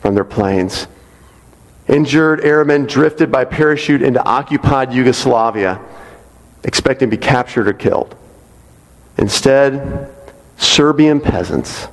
from 0.00 0.14
their 0.14 0.24
planes. 0.24 0.86
Injured 1.88 2.44
airmen 2.44 2.86
drifted 2.86 3.30
by 3.30 3.44
parachute 3.44 4.02
into 4.02 4.22
occupied 4.24 4.92
Yugoslavia, 4.92 5.80
expecting 6.64 7.10
to 7.10 7.16
be 7.16 7.20
captured 7.22 7.68
or 7.68 7.72
killed. 7.72 8.16
Instead, 9.18 10.10
Serbian 10.56 11.20
peasants. 11.20 11.88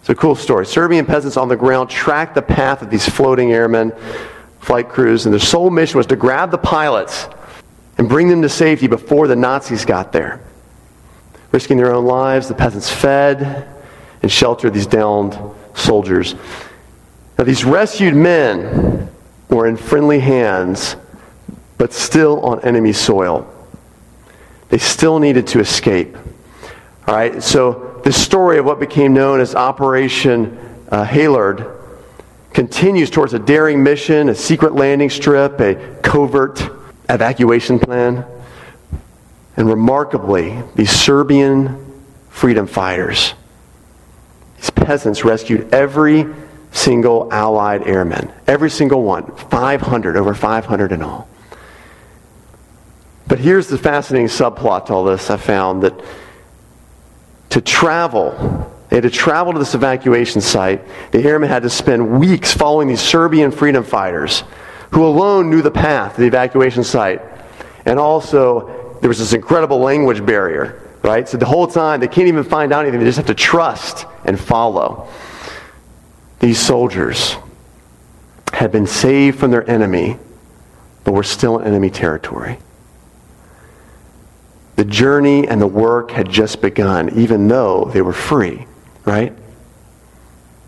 It's 0.00 0.08
a 0.08 0.14
cool 0.14 0.34
story. 0.34 0.64
Serbian 0.64 1.04
peasants 1.04 1.36
on 1.36 1.48
the 1.48 1.56
ground 1.56 1.90
tracked 1.90 2.34
the 2.34 2.42
path 2.42 2.80
of 2.80 2.88
these 2.88 3.06
floating 3.06 3.52
airmen, 3.52 3.92
flight 4.60 4.88
crews, 4.88 5.26
and 5.26 5.32
their 5.32 5.40
sole 5.40 5.70
mission 5.70 5.98
was 5.98 6.06
to 6.06 6.16
grab 6.16 6.50
the 6.50 6.58
pilots 6.58 7.28
and 7.98 8.08
bring 8.08 8.28
them 8.28 8.40
to 8.40 8.48
safety 8.48 8.86
before 8.86 9.28
the 9.28 9.36
Nazis 9.36 9.84
got 9.84 10.12
there. 10.12 10.40
Risking 11.52 11.76
their 11.76 11.92
own 11.92 12.06
lives, 12.06 12.48
the 12.48 12.54
peasants 12.54 12.88
fed 12.88 13.66
and 14.22 14.30
shelter 14.30 14.70
these 14.70 14.86
downed 14.86 15.38
soldiers. 15.74 16.34
Now, 17.38 17.44
these 17.44 17.64
rescued 17.64 18.14
men 18.14 19.10
were 19.48 19.66
in 19.66 19.76
friendly 19.76 20.20
hands, 20.20 20.96
but 21.78 21.92
still 21.92 22.40
on 22.40 22.60
enemy 22.60 22.92
soil. 22.92 23.50
They 24.68 24.78
still 24.78 25.18
needed 25.18 25.46
to 25.48 25.60
escape. 25.60 26.16
All 27.06 27.14
right, 27.14 27.42
so 27.42 28.00
this 28.04 28.22
story 28.22 28.58
of 28.58 28.64
what 28.64 28.78
became 28.78 29.12
known 29.14 29.40
as 29.40 29.54
Operation 29.54 30.58
uh, 30.90 31.04
continues 32.52 33.10
towards 33.10 33.34
a 33.34 33.38
daring 33.38 33.82
mission, 33.82 34.28
a 34.28 34.34
secret 34.34 34.74
landing 34.74 35.10
strip, 35.10 35.60
a 35.60 35.74
covert 36.02 36.60
evacuation 37.08 37.78
plan. 37.78 38.24
And 39.56 39.68
remarkably, 39.68 40.62
these 40.74 40.90
Serbian 40.90 42.04
freedom 42.28 42.66
fighters, 42.66 43.34
peasants 44.90 45.24
rescued 45.24 45.72
every 45.72 46.26
single 46.72 47.32
Allied 47.32 47.86
airman. 47.86 48.28
Every 48.48 48.70
single 48.70 49.04
one. 49.04 49.24
500, 49.36 50.16
over 50.16 50.34
500 50.34 50.90
in 50.90 51.00
all. 51.00 51.28
But 53.28 53.38
here's 53.38 53.68
the 53.68 53.78
fascinating 53.78 54.26
subplot 54.26 54.86
to 54.86 54.94
all 54.94 55.04
this 55.04 55.30
I 55.30 55.36
found 55.36 55.84
that 55.84 55.94
to 57.50 57.60
travel, 57.60 58.74
they 58.88 58.96
had 58.96 59.04
to 59.04 59.10
travel 59.10 59.52
to 59.52 59.60
this 59.60 59.76
evacuation 59.76 60.40
site. 60.40 60.82
The 61.12 61.22
airmen 61.22 61.48
had 61.48 61.62
to 61.62 61.70
spend 61.70 62.18
weeks 62.18 62.52
following 62.52 62.88
these 62.88 63.00
Serbian 63.00 63.52
freedom 63.52 63.84
fighters 63.84 64.42
who 64.90 65.06
alone 65.06 65.50
knew 65.50 65.62
the 65.62 65.70
path 65.70 66.16
to 66.16 66.22
the 66.22 66.26
evacuation 66.26 66.82
site. 66.82 67.22
And 67.86 68.00
also, 68.00 68.98
there 69.00 69.08
was 69.08 69.20
this 69.20 69.34
incredible 69.34 69.78
language 69.78 70.26
barrier, 70.26 70.82
right? 71.02 71.28
So 71.28 71.36
the 71.36 71.46
whole 71.46 71.66
time, 71.66 72.00
they 72.00 72.08
can't 72.08 72.28
even 72.28 72.44
find 72.44 72.72
out 72.72 72.82
anything. 72.84 73.00
They 73.00 73.06
just 73.06 73.18
have 73.18 73.26
to 73.26 73.34
trust 73.34 74.06
and 74.24 74.38
follow. 74.38 75.08
These 76.40 76.58
soldiers 76.58 77.36
had 78.52 78.72
been 78.72 78.86
saved 78.86 79.38
from 79.38 79.50
their 79.50 79.68
enemy, 79.68 80.18
but 81.04 81.12
were 81.12 81.22
still 81.22 81.58
in 81.58 81.66
enemy 81.66 81.90
territory. 81.90 82.58
The 84.76 84.84
journey 84.84 85.46
and 85.46 85.60
the 85.60 85.66
work 85.66 86.10
had 86.10 86.30
just 86.30 86.62
begun, 86.62 87.18
even 87.18 87.48
though 87.48 87.90
they 87.92 88.02
were 88.02 88.14
free, 88.14 88.66
right? 89.04 89.34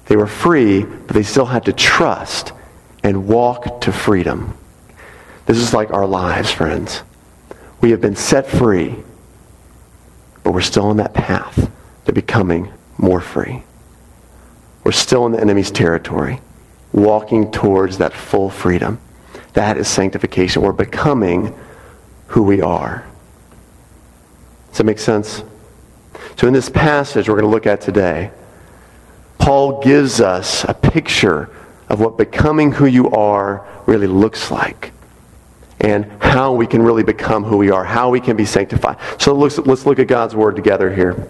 They 0.07 0.17
were 0.17 0.27
free, 0.27 0.85
but 0.85 1.15
they 1.15 1.23
still 1.23 1.47
had 1.47 1.65
to 1.65 1.73
trust 1.73 2.53
and 3.03 3.27
walk 3.27 3.81
to 3.83 3.93
freedom. 3.93 4.57
This 5.47 5.57
is 5.57 5.73
like 5.73 5.91
our 5.91 6.07
lives, 6.07 6.51
friends. 6.51 7.03
We 7.81 7.91
have 7.91 8.01
been 8.01 8.17
set 8.17 8.47
free, 8.47 8.97
but 10.43 10.53
we're 10.53 10.61
still 10.61 10.87
on 10.87 10.97
that 10.97 11.15
path 11.15 11.71
to 12.05 12.13
becoming 12.13 12.73
more 12.99 13.21
free. 13.21 13.63
We're 14.85 14.93
still 14.93 15.27
in 15.27 15.33
the 15.33 15.41
enemy's 15.41 15.71
territory, 15.71 16.41
walking 16.93 17.51
towards 17.51 17.99
that 17.99 18.13
full 18.13 18.51
freedom. 18.51 19.01
That 19.53 19.77
is 19.77 19.89
sanctification. 19.89 20.63
We're 20.63 20.73
becoming 20.73 21.55
who 22.29 22.43
we 22.43 22.61
are. 22.61 23.07
Does 24.71 24.79
that 24.79 24.85
make 24.85 24.99
sense? 24.99 25.45
So, 26.37 26.47
in 26.47 26.55
this 26.55 26.69
passage 26.69 27.29
we're 27.29 27.37
going 27.37 27.45
to 27.45 27.51
look 27.51 27.67
at 27.67 27.81
today, 27.81 28.31
Paul 29.39 29.83
gives 29.83 30.21
us 30.21 30.65
a 30.65 30.75
picture 30.75 31.51
of 31.89 32.01
what 32.01 32.17
becoming 32.17 32.73
who 32.73 32.87
you 32.87 33.11
are 33.11 33.67
really 33.87 34.07
looks 34.07 34.51
like 34.51 34.93
and 35.83 36.07
how 36.23 36.53
we 36.53 36.67
can 36.67 36.81
really 36.81 37.03
become 37.03 37.43
who 37.43 37.57
we 37.57 37.71
are, 37.71 37.85
how 37.85 38.09
we 38.09 38.21
can 38.21 38.37
be 38.37 38.45
sanctified. 38.45 38.97
So 39.19 39.35
let's, 39.35 39.59
let's 39.59 39.85
look 39.85 39.99
at 39.99 40.07
God's 40.07 40.35
Word 40.35 40.57
together 40.57 40.95
here. 40.95 41.29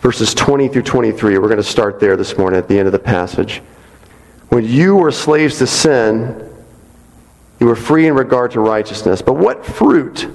Verses 0.00 0.34
20 0.34 0.68
through 0.68 0.82
23. 0.82 1.38
We're 1.38 1.48
going 1.48 1.56
to 1.56 1.62
start 1.62 1.98
there 1.98 2.16
this 2.16 2.36
morning 2.36 2.58
at 2.58 2.68
the 2.68 2.78
end 2.78 2.86
of 2.86 2.92
the 2.92 2.98
passage. 2.98 3.62
When 4.50 4.64
you 4.64 4.94
were 4.94 5.10
slaves 5.10 5.58
to 5.58 5.66
sin, 5.66 6.52
you 7.58 7.66
were 7.66 7.76
free 7.76 8.06
in 8.06 8.14
regard 8.14 8.50
to 8.52 8.60
righteousness. 8.60 9.22
But 9.22 9.34
what 9.34 9.64
fruit 9.64 10.28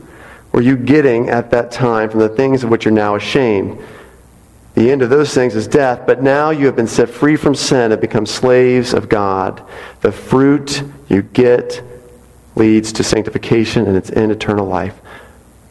were 0.51 0.61
you 0.61 0.75
getting 0.75 1.29
at 1.29 1.51
that 1.51 1.71
time 1.71 2.09
from 2.09 2.19
the 2.19 2.29
things 2.29 2.63
of 2.63 2.71
which 2.71 2.85
you're 2.85 2.93
now 2.93 3.15
ashamed? 3.15 3.79
The 4.73 4.89
end 4.89 5.03
of 5.03 5.09
those 5.09 5.33
things 5.33 5.55
is 5.55 5.67
death, 5.67 6.07
but 6.07 6.23
now 6.23 6.49
you 6.49 6.65
have 6.65 6.75
been 6.75 6.87
set 6.87 7.09
free 7.09 7.35
from 7.35 7.53
sin 7.53 7.91
and 7.91 8.01
become 8.01 8.25
slaves 8.25 8.93
of 8.93 9.09
God. 9.09 9.61
The 9.99 10.11
fruit 10.11 10.83
you 11.07 11.21
get 11.21 11.83
leads 12.55 12.91
to 12.93 13.03
sanctification 13.03 13.87
and 13.87 13.95
it's 13.95 14.09
in 14.09 14.31
eternal 14.31 14.65
life. 14.65 14.99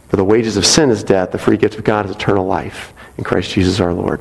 For 0.08 0.16
the 0.16 0.24
wages 0.24 0.56
of 0.56 0.66
sin 0.66 0.90
is 0.90 1.04
death, 1.04 1.30
the 1.30 1.38
free 1.38 1.56
gift 1.56 1.76
of 1.76 1.84
God 1.84 2.06
is 2.06 2.12
eternal 2.12 2.46
life 2.46 2.92
in 3.16 3.24
Christ 3.24 3.52
Jesus 3.52 3.80
our 3.80 3.92
Lord. 3.92 4.20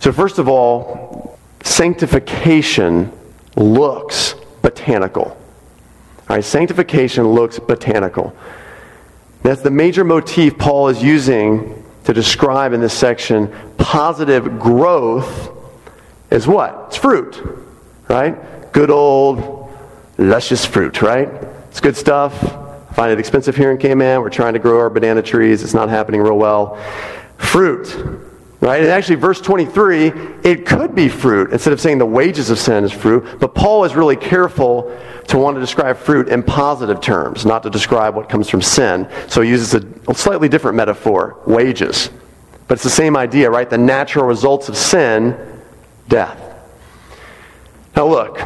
So, 0.00 0.12
first 0.12 0.38
of 0.38 0.48
all, 0.48 1.38
sanctification 1.62 3.12
looks 3.56 4.34
botanical. 4.62 5.24
All 5.24 6.36
right, 6.36 6.44
sanctification 6.44 7.26
looks 7.26 7.58
botanical. 7.58 8.36
That's 9.42 9.62
the 9.62 9.70
major 9.70 10.04
motif 10.04 10.58
Paul 10.58 10.88
is 10.88 11.02
using 11.02 11.84
to 12.04 12.12
describe 12.12 12.72
in 12.72 12.80
this 12.80 12.92
section 12.92 13.52
positive 13.76 14.58
growth 14.58 15.50
is 16.30 16.46
what? 16.46 16.84
It's 16.88 16.96
fruit, 16.96 17.42
right? 18.08 18.72
Good 18.72 18.90
old, 18.90 19.57
luscious 20.18 20.64
fruit, 20.64 21.00
right? 21.00 21.28
It's 21.70 21.80
good 21.80 21.96
stuff. 21.96 22.44
I 22.44 22.94
find 22.94 23.12
it 23.12 23.18
expensive 23.18 23.56
here 23.56 23.70
in 23.70 23.78
Cayman. 23.78 24.20
We're 24.20 24.30
trying 24.30 24.54
to 24.54 24.58
grow 24.58 24.80
our 24.80 24.90
banana 24.90 25.22
trees. 25.22 25.62
It's 25.62 25.74
not 25.74 25.88
happening 25.88 26.20
real 26.20 26.36
well. 26.36 26.76
Fruit, 27.36 27.94
right? 28.60 28.82
And 28.82 28.90
actually, 28.90 29.14
verse 29.14 29.40
23, 29.40 30.08
it 30.42 30.66
could 30.66 30.94
be 30.94 31.08
fruit 31.08 31.52
instead 31.52 31.72
of 31.72 31.80
saying 31.80 31.98
the 31.98 32.06
wages 32.06 32.50
of 32.50 32.58
sin 32.58 32.82
is 32.82 32.92
fruit. 32.92 33.38
But 33.38 33.54
Paul 33.54 33.84
is 33.84 33.94
really 33.94 34.16
careful 34.16 34.92
to 35.28 35.38
want 35.38 35.56
to 35.56 35.60
describe 35.60 35.96
fruit 35.96 36.28
in 36.28 36.42
positive 36.42 37.00
terms, 37.00 37.46
not 37.46 37.62
to 37.62 37.70
describe 37.70 38.16
what 38.16 38.28
comes 38.28 38.48
from 38.48 38.60
sin. 38.60 39.08
So 39.28 39.42
he 39.42 39.50
uses 39.50 39.74
a 39.74 40.14
slightly 40.14 40.48
different 40.48 40.76
metaphor 40.76 41.40
wages. 41.46 42.10
But 42.66 42.74
it's 42.74 42.84
the 42.84 42.90
same 42.90 43.16
idea, 43.16 43.50
right? 43.50 43.70
The 43.70 43.78
natural 43.78 44.26
results 44.26 44.68
of 44.68 44.76
sin, 44.76 45.36
death. 46.08 46.42
Now, 47.94 48.06
look, 48.08 48.40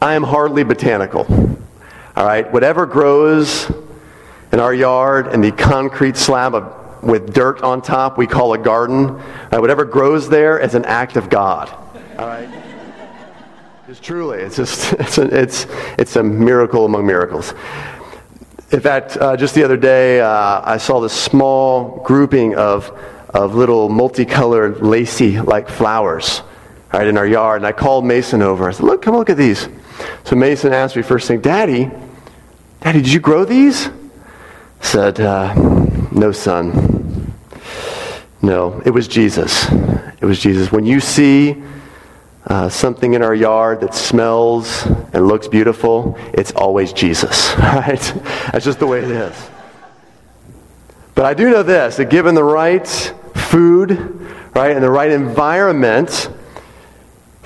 I 0.00 0.14
am 0.14 0.22
hardly 0.22 0.62
botanical. 0.62 1.26
All 2.16 2.26
right? 2.26 2.50
Whatever 2.52 2.86
grows 2.86 3.70
in 4.52 4.60
our 4.60 4.74
yard 4.74 5.28
and 5.28 5.42
the 5.42 5.52
concrete 5.52 6.16
slab 6.16 6.54
of, 6.54 7.02
with 7.02 7.32
dirt 7.32 7.62
on 7.62 7.80
top, 7.80 8.18
we 8.18 8.26
call 8.26 8.52
a 8.52 8.58
garden. 8.58 9.14
Right? 9.50 9.58
Whatever 9.58 9.84
grows 9.84 10.28
there 10.28 10.58
is 10.58 10.74
an 10.74 10.84
act 10.84 11.16
of 11.16 11.30
God. 11.30 11.70
All 12.18 12.26
right? 12.26 12.48
It's 13.88 14.00
truly, 14.00 14.38
it's 14.38 14.56
just, 14.56 14.92
it's 14.98 15.18
a, 15.18 15.22
it's, 15.22 15.66
it's 15.98 16.16
a 16.16 16.22
miracle 16.22 16.84
among 16.84 17.06
miracles. 17.06 17.54
In 18.72 18.80
fact, 18.80 19.16
uh, 19.16 19.36
just 19.36 19.54
the 19.54 19.62
other 19.62 19.76
day, 19.76 20.20
uh, 20.20 20.60
I 20.64 20.76
saw 20.76 21.00
this 21.00 21.12
small 21.12 22.02
grouping 22.04 22.56
of, 22.56 22.90
of 23.30 23.54
little 23.54 23.88
multicolored, 23.88 24.82
lacy 24.82 25.40
like 25.40 25.68
flowers 25.68 26.42
right, 26.92 27.06
in 27.06 27.16
our 27.16 27.26
yard. 27.26 27.60
And 27.60 27.66
I 27.66 27.72
called 27.72 28.04
Mason 28.04 28.42
over. 28.42 28.68
I 28.68 28.72
said, 28.72 28.84
Look, 28.84 29.02
come 29.02 29.14
look 29.14 29.30
at 29.30 29.36
these. 29.36 29.68
So 30.24 30.36
Mason 30.36 30.72
asked 30.72 30.96
me 30.96 31.02
first 31.02 31.28
thing, 31.28 31.40
Daddy, 31.40 31.90
Daddy, 32.80 33.02
did 33.02 33.12
you 33.12 33.20
grow 33.20 33.44
these? 33.44 33.88
I 33.88 33.92
said, 34.80 35.20
uh, 35.20 35.54
No, 36.12 36.32
son. 36.32 37.34
No, 38.42 38.80
it 38.84 38.90
was 38.90 39.08
Jesus. 39.08 39.66
It 40.20 40.24
was 40.24 40.38
Jesus. 40.38 40.70
When 40.70 40.86
you 40.86 41.00
see 41.00 41.62
uh, 42.46 42.68
something 42.68 43.14
in 43.14 43.22
our 43.22 43.34
yard 43.34 43.80
that 43.80 43.94
smells 43.94 44.86
and 44.86 45.26
looks 45.26 45.48
beautiful, 45.48 46.16
it's 46.32 46.52
always 46.52 46.92
Jesus, 46.92 47.54
right? 47.58 48.00
That's 48.52 48.64
just 48.64 48.78
the 48.78 48.86
way 48.86 49.00
it 49.00 49.10
is. 49.10 49.50
But 51.16 51.24
I 51.24 51.34
do 51.34 51.50
know 51.50 51.62
this 51.62 51.96
that 51.96 52.10
given 52.10 52.34
the 52.34 52.44
right 52.44 52.86
food, 53.34 53.90
right, 54.54 54.72
and 54.72 54.82
the 54.82 54.90
right 54.90 55.10
environment, 55.10 56.30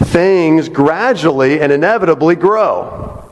things 0.04 0.68
gradually 0.68 1.60
and 1.60 1.70
inevitably 1.70 2.34
grow. 2.34 3.28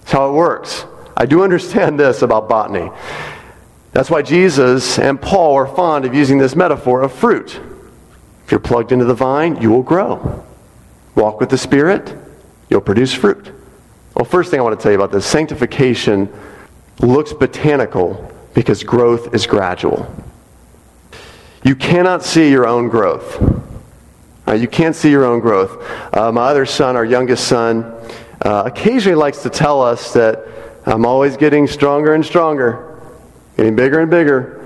That's 0.00 0.12
how 0.12 0.30
it 0.30 0.32
works. 0.32 0.84
I 1.16 1.26
do 1.26 1.42
understand 1.42 1.98
this 1.98 2.22
about 2.22 2.48
botany. 2.48 2.90
That's 3.92 4.10
why 4.10 4.22
Jesus 4.22 4.98
and 4.98 5.20
Paul 5.20 5.54
are 5.54 5.66
fond 5.66 6.04
of 6.04 6.14
using 6.14 6.38
this 6.38 6.56
metaphor 6.56 7.02
of 7.02 7.12
fruit. 7.12 7.60
If 8.44 8.50
you're 8.50 8.60
plugged 8.60 8.92
into 8.92 9.04
the 9.04 9.14
vine, 9.14 9.60
you 9.60 9.70
will 9.70 9.82
grow. 9.82 10.44
Walk 11.14 11.40
with 11.40 11.50
the 11.50 11.58
Spirit, 11.58 12.16
you'll 12.70 12.80
produce 12.80 13.12
fruit. 13.12 13.52
Well, 14.14 14.24
first 14.24 14.50
thing 14.50 14.60
I 14.60 14.62
want 14.62 14.78
to 14.78 14.82
tell 14.82 14.92
you 14.92 14.98
about 14.98 15.12
this 15.12 15.26
sanctification 15.26 16.32
looks 17.00 17.32
botanical 17.32 18.30
because 18.54 18.82
growth 18.82 19.34
is 19.34 19.46
gradual. 19.46 20.12
You 21.64 21.76
cannot 21.76 22.22
see 22.22 22.50
your 22.50 22.66
own 22.66 22.88
growth. 22.88 23.71
Uh, 24.46 24.52
you 24.54 24.68
can't 24.68 24.96
see 24.96 25.10
your 25.10 25.24
own 25.24 25.40
growth. 25.40 25.82
Uh, 26.16 26.32
my 26.32 26.42
other 26.42 26.66
son, 26.66 26.96
our 26.96 27.04
youngest 27.04 27.46
son, 27.46 27.84
uh, 28.42 28.64
occasionally 28.66 29.14
likes 29.14 29.42
to 29.42 29.50
tell 29.50 29.80
us 29.80 30.12
that 30.12 30.46
I'm 30.84 31.06
always 31.06 31.36
getting 31.36 31.66
stronger 31.68 32.14
and 32.14 32.24
stronger, 32.24 33.00
getting 33.56 33.76
bigger 33.76 34.00
and 34.00 34.10
bigger. 34.10 34.58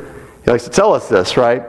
He 0.44 0.50
likes 0.50 0.64
to 0.64 0.70
tell 0.70 0.94
us 0.94 1.08
this, 1.08 1.36
right? 1.36 1.62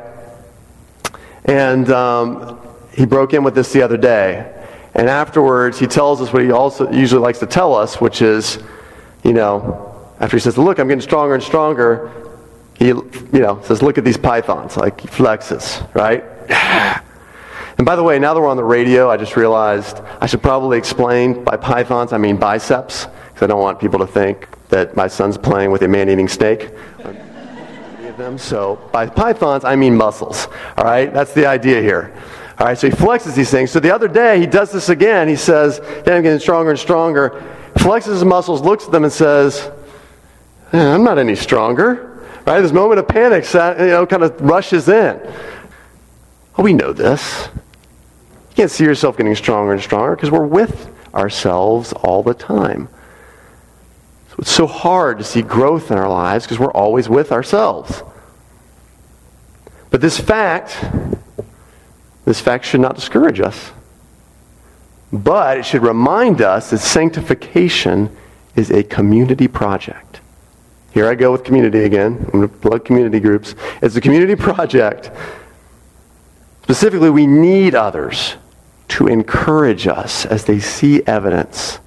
And 1.46 1.90
um, 1.90 2.60
he 2.94 3.06
broke 3.06 3.34
in 3.34 3.44
with 3.44 3.56
this 3.56 3.74
the 3.74 3.82
other 3.82 3.98
day. 3.98 4.54
And 4.94 5.10
afterwards, 5.10 5.80
he 5.80 5.86
tells 5.86 6.22
us 6.22 6.32
what 6.32 6.42
he 6.42 6.52
also 6.52 6.92
usually 6.92 7.22
likes 7.22 7.40
to 7.40 7.46
tell 7.46 7.76
us, 7.76 8.00
which 8.00 8.22
is, 8.22 8.60
you 9.24 9.34
know, 9.34 10.12
after 10.20 10.38
he 10.38 10.42
says, 10.42 10.58
Look, 10.58 10.80
I'm 10.80 10.88
getting 10.88 11.02
stronger 11.02 11.36
and 11.36 11.44
stronger, 11.44 12.12
he, 12.74 12.88
you 12.88 13.28
know, 13.34 13.62
says, 13.64 13.82
Look 13.82 13.98
at 13.98 14.04
these 14.04 14.18
pythons. 14.18 14.78
Like, 14.78 15.02
he 15.02 15.08
flexes, 15.08 15.88
right? 15.94 16.24
And 17.78 17.86
by 17.86 17.96
the 17.96 18.04
way, 18.04 18.18
now 18.18 18.34
that 18.34 18.42
we're 18.42 18.48
on 18.48 18.58
the 18.58 18.64
radio, 18.64 19.10
I 19.10 19.18
just 19.18 19.36
realized 19.36 20.02
I 20.20 20.26
should 20.26 20.42
probably 20.42 20.78
explain 20.78 21.44
by 21.44 21.58
pythons, 21.58 22.12
I 22.12 22.18
mean 22.18 22.38
biceps, 22.38 23.06
because 23.06 23.44
I 23.44 23.48
don't 23.48 23.62
want 23.62 23.80
people 23.80 24.00
to 24.00 24.08
think 24.08 24.48
that 24.70 24.96
my 24.96 25.08
son's 25.08 25.38
playing 25.38 25.70
with 25.70 25.84
a 25.84 25.88
man 25.88 26.10
eating 26.10 26.28
snake. 26.28 26.72
them. 28.18 28.38
So 28.40 28.90
by 28.92 29.08
pythons, 29.08 29.64
I 29.64 29.76
mean 29.76 29.96
muscles. 29.96 30.48
All 30.76 30.86
right? 30.86 31.14
That's 31.14 31.34
the 31.34 31.46
idea 31.46 31.82
here. 31.82 32.20
All 32.60 32.66
right, 32.66 32.76
so 32.76 32.90
he 32.90 32.96
flexes 32.96 33.36
these 33.36 33.52
things. 33.52 33.70
So 33.70 33.80
the 33.80 33.94
other 33.94 34.08
day, 34.08 34.40
he 34.40 34.48
does 34.48 34.72
this 34.72 34.90
again. 34.90 35.28
He 35.28 35.36
says, 35.36 35.80
Then 36.04 36.18
I'm 36.18 36.24
getting 36.24 36.40
stronger 36.40 36.72
and 36.72 36.80
stronger. 36.80 37.44
Flexes 37.76 38.08
his 38.08 38.26
muscles, 38.26 38.62
looks 38.62 38.86
at 38.86 38.92
them, 38.92 39.04
and 39.04 39.14
says, 39.14 39.70
I'm 40.74 41.04
not 41.04 41.20
any 41.20 41.36
stronger. 41.36 42.26
Right? 42.48 42.60
This 42.62 42.72
moment 42.72 42.98
of 42.98 43.08
panic, 43.08 43.46
you 43.54 43.88
know, 43.88 44.08
kind 44.08 44.24
of 44.24 44.42
rushes 44.42 44.90
in. 44.90 45.22
Oh, 46.58 46.64
we 46.64 46.74
know 46.74 46.92
this. 46.92 47.50
You 48.58 48.64
can't 48.64 48.72
see 48.72 48.86
yourself 48.86 49.18
getting 49.18 49.36
stronger 49.36 49.74
and 49.74 49.80
stronger 49.80 50.16
because 50.16 50.32
we're 50.32 50.48
with 50.48 50.92
ourselves 51.14 51.94
all 51.94 52.24
the 52.24 52.34
time. 52.34 52.90
So 54.30 54.36
it's 54.40 54.50
so 54.50 54.66
hard 54.66 55.20
to 55.20 55.24
see 55.24 55.44
growth 55.44 55.92
in 55.92 56.00
our 56.00 56.10
lives 56.10 56.46
because 56.46 56.58
we're 56.58 56.72
always 56.72 57.08
with 57.08 57.32
ourselves. 57.32 58.02
But 59.92 60.02
this 60.02 60.20
fact 60.20 60.84
this 62.26 62.42
fact 62.42 62.66
should 62.66 62.82
not 62.82 62.96
discourage 62.96 63.40
us. 63.40 63.74
But 65.14 65.60
it 65.60 65.66
should 65.68 65.84
remind 65.84 66.42
us 66.42 66.72
that 66.72 66.80
sanctification 66.80 68.10
is 68.56 68.72
a 68.72 68.82
community 68.82 69.48
project. 69.48 70.20
Here 70.94 71.08
I 71.08 71.14
go 71.14 71.32
with 71.32 71.44
community 71.44 71.84
again. 71.84 72.18
I'm 72.34 72.40
going 72.40 72.50
to 72.50 72.56
plug 72.56 72.86
community 72.86 73.20
groups. 73.20 73.54
It's 73.84 73.96
a 73.96 74.02
community 74.02 74.36
project. 74.50 75.12
Specifically, 76.64 77.12
we 77.12 77.28
need 77.28 77.76
others 77.76 78.36
to 78.90 79.08
encourage 79.08 79.88
us 79.88 80.26
as 80.26 80.46
they 80.46 80.60
see 80.60 81.04
evidence 81.06 81.80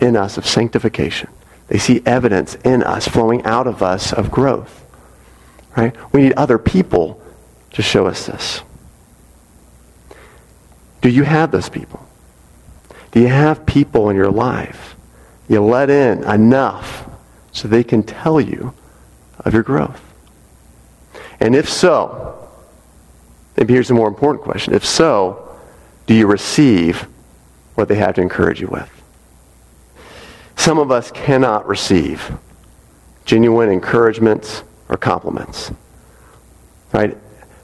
in 0.00 0.16
us 0.16 0.36
of 0.36 0.46
sanctification. 0.46 1.30
They 1.68 1.78
see 1.78 2.02
evidence 2.04 2.54
in 2.56 2.82
us 2.82 3.08
flowing 3.08 3.44
out 3.44 3.66
of 3.66 3.82
us 3.82 4.12
of 4.12 4.30
growth. 4.30 4.84
Right? 5.76 5.94
We 6.12 6.22
need 6.22 6.34
other 6.34 6.58
people 6.58 7.22
to 7.72 7.82
show 7.82 8.06
us 8.06 8.26
this. 8.26 8.60
Do 11.00 11.08
you 11.08 11.22
have 11.22 11.50
those 11.50 11.68
people? 11.68 12.06
Do 13.10 13.20
you 13.20 13.28
have 13.28 13.66
people 13.66 14.10
in 14.10 14.16
your 14.16 14.30
life 14.30 14.96
you 15.48 15.62
let 15.62 15.90
in 15.90 16.24
enough 16.24 17.08
so 17.52 17.68
they 17.68 17.84
can 17.84 18.02
tell 18.02 18.40
you 18.40 18.74
of 19.40 19.54
your 19.54 19.62
growth? 19.62 20.00
And 21.40 21.54
if 21.56 21.68
so, 21.68 22.48
maybe 23.56 23.74
here's 23.74 23.90
a 23.90 23.94
more 23.94 24.08
important 24.08 24.44
question. 24.44 24.74
If 24.74 24.84
so, 24.84 25.51
do 26.06 26.14
you 26.14 26.26
receive 26.26 27.06
what 27.74 27.88
they 27.88 27.94
have 27.96 28.14
to 28.16 28.20
encourage 28.20 28.60
you 28.60 28.68
with? 28.68 28.90
Some 30.56 30.78
of 30.78 30.90
us 30.90 31.10
cannot 31.10 31.66
receive 31.66 32.32
genuine 33.24 33.70
encouragements 33.70 34.62
or 34.88 34.96
compliments. 34.96 35.72
Right? 36.92 37.16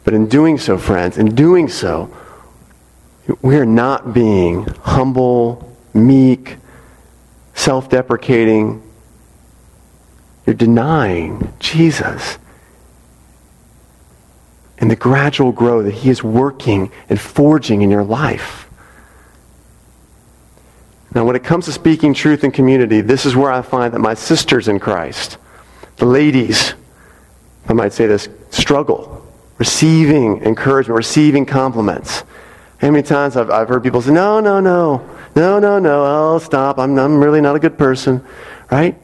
But 0.04 0.14
in 0.14 0.28
doing 0.28 0.58
so, 0.58 0.78
friends, 0.78 1.18
in 1.18 1.34
doing 1.34 1.68
so, 1.68 2.14
we're 3.42 3.66
not 3.66 4.14
being 4.14 4.64
humble, 4.82 5.76
meek, 5.92 6.56
self 7.54 7.90
deprecating. 7.90 8.82
You're 10.46 10.54
denying 10.54 11.52
Jesus 11.58 12.38
and 14.78 14.90
the 14.90 14.96
gradual 14.96 15.52
growth 15.52 15.84
that 15.84 15.94
He 15.94 16.10
is 16.10 16.22
working 16.22 16.90
and 17.08 17.20
forging 17.20 17.82
in 17.82 17.90
your 17.90 18.04
life. 18.04 18.68
Now, 21.14 21.24
when 21.24 21.36
it 21.36 21.44
comes 21.44 21.64
to 21.64 21.72
speaking 21.72 22.14
truth 22.14 22.44
in 22.44 22.52
community, 22.52 23.00
this 23.00 23.24
is 23.24 23.34
where 23.34 23.50
I 23.50 23.62
find 23.62 23.94
that 23.94 23.98
my 23.98 24.14
sisters 24.14 24.68
in 24.68 24.78
Christ, 24.78 25.38
the 25.96 26.06
ladies, 26.06 26.74
I 27.66 27.72
might 27.72 27.92
say 27.92 28.06
this, 28.06 28.28
struggle 28.50 29.18
receiving 29.58 30.40
encouragement, 30.42 30.96
receiving 30.96 31.44
compliments. 31.44 32.22
How 32.78 32.90
many 32.90 33.02
times 33.02 33.36
I've, 33.36 33.50
I've 33.50 33.68
heard 33.68 33.82
people 33.82 34.00
say, 34.00 34.12
no, 34.12 34.38
no, 34.38 34.60
no, 34.60 35.04
no, 35.34 35.58
no, 35.58 35.78
no, 35.78 36.34
oh, 36.34 36.38
stop, 36.38 36.78
I'm, 36.78 36.96
I'm 36.96 37.18
really 37.22 37.40
not 37.40 37.56
a 37.56 37.58
good 37.58 37.76
person, 37.76 38.24
right? 38.70 38.96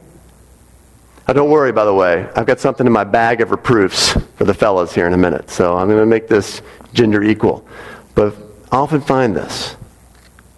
Now, 1.26 1.34
don't 1.34 1.50
worry, 1.50 1.72
by 1.72 1.84
the 1.84 1.94
way. 1.94 2.28
I've 2.36 2.46
got 2.46 2.60
something 2.60 2.86
in 2.86 2.92
my 2.92 3.04
bag 3.04 3.40
of 3.40 3.50
reproofs 3.50 4.14
for 4.36 4.44
the 4.44 4.54
fellas 4.54 4.94
here 4.94 5.06
in 5.06 5.12
a 5.12 5.18
minute, 5.18 5.50
so 5.50 5.76
I'm 5.76 5.88
going 5.88 6.00
to 6.00 6.06
make 6.06 6.28
this 6.28 6.62
gender 6.92 7.22
equal. 7.22 7.66
But 8.14 8.34
I 8.72 8.76
often 8.76 9.00
find 9.00 9.34
this, 9.36 9.76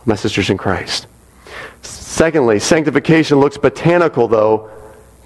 my 0.04 0.14
sisters 0.14 0.50
in 0.50 0.56
Christ. 0.56 1.06
Secondly, 1.82 2.58
sanctification 2.58 3.38
looks 3.38 3.58
botanical, 3.58 4.28
though, 4.28 4.70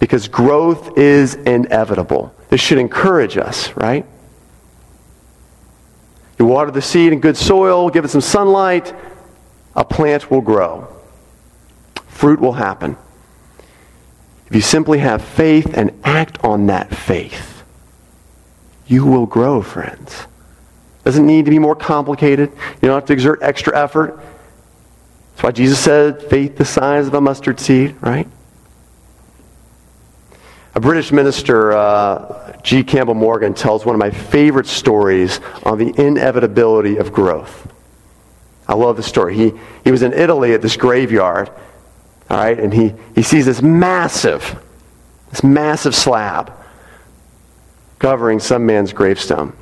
because 0.01 0.27
growth 0.29 0.99
is 0.99 1.35
inevitable. 1.35 2.35
This 2.49 2.61
should 2.61 2.79
encourage 2.79 3.37
us, 3.37 3.77
right? 3.77 4.05
You 6.39 6.47
water 6.47 6.71
the 6.71 6.83
seed 6.83 7.13
in 7.13 7.21
good 7.21 7.37
soil, 7.37 7.91
give 7.91 8.05
it 8.05 8.09
some 8.09 8.23
sunlight, 8.23 8.95
a 9.77 9.85
plant 9.85 10.31
will 10.31 10.41
grow. 10.41 10.89
Fruit 12.07 12.41
will 12.41 12.55
happen. 12.55 12.97
If 14.47 14.57
you 14.57 14.63
simply 14.63 14.99
have 14.99 15.23
faith 15.23 15.77
and 15.77 15.93
act 16.03 16.43
on 16.43 16.67
that 16.67 16.93
faith, 16.93 17.60
you 18.90 19.07
will 19.07 19.24
grow, 19.24 19.62
friends. 19.62 20.26
Doesn't 21.05 21.24
need 21.24 21.44
to 21.44 21.50
be 21.50 21.61
more 21.61 21.76
complicated. 21.76 22.50
You 22.50 22.88
don't 22.88 22.96
have 22.96 23.07
to 23.07 23.12
exert 23.12 23.38
extra 23.40 23.79
effort. 23.79 24.20
That's 25.31 25.42
why 25.44 25.50
Jesus 25.53 25.79
said, 25.79 26.24
faith 26.24 26.57
the 26.57 26.64
size 26.64 27.07
of 27.07 27.14
a 27.14 27.20
mustard 27.20 27.61
seed, 27.61 27.94
right? 28.00 28.26
A 30.74 30.81
British 30.81 31.12
minister, 31.12 31.72
uh, 31.72 32.57
G. 32.62 32.83
Campbell 32.83 33.14
Morgan, 33.14 33.55
tells 33.55 33.87
one 33.87 33.94
of 33.94 34.00
my 34.00 34.11
favorite 34.11 34.66
stories 34.66 35.40
on 35.62 35.79
the 35.79 35.94
inevitability 35.96 36.96
of 36.96 37.12
growth. 37.12 37.72
I 38.66 38.74
love 38.74 38.96
the 38.96 39.05
story. 39.05 39.37
He, 39.37 39.53
he 39.85 39.92
was 39.92 40.03
in 40.03 40.12
Italy 40.12 40.53
at 40.53 40.62
this 40.62 40.76
graveyard, 40.76 41.48
all 42.29 42.37
right, 42.37 42.59
and 42.59 42.74
he, 42.74 42.94
he 43.14 43.22
sees 43.22 43.46
this 43.46 43.62
massive, 43.62 44.61
This 45.31 45.44
massive 45.44 45.94
slab 45.94 46.60
covering 48.01 48.41
some 48.41 48.67
man's 48.67 48.93
gravestone. 48.93 49.57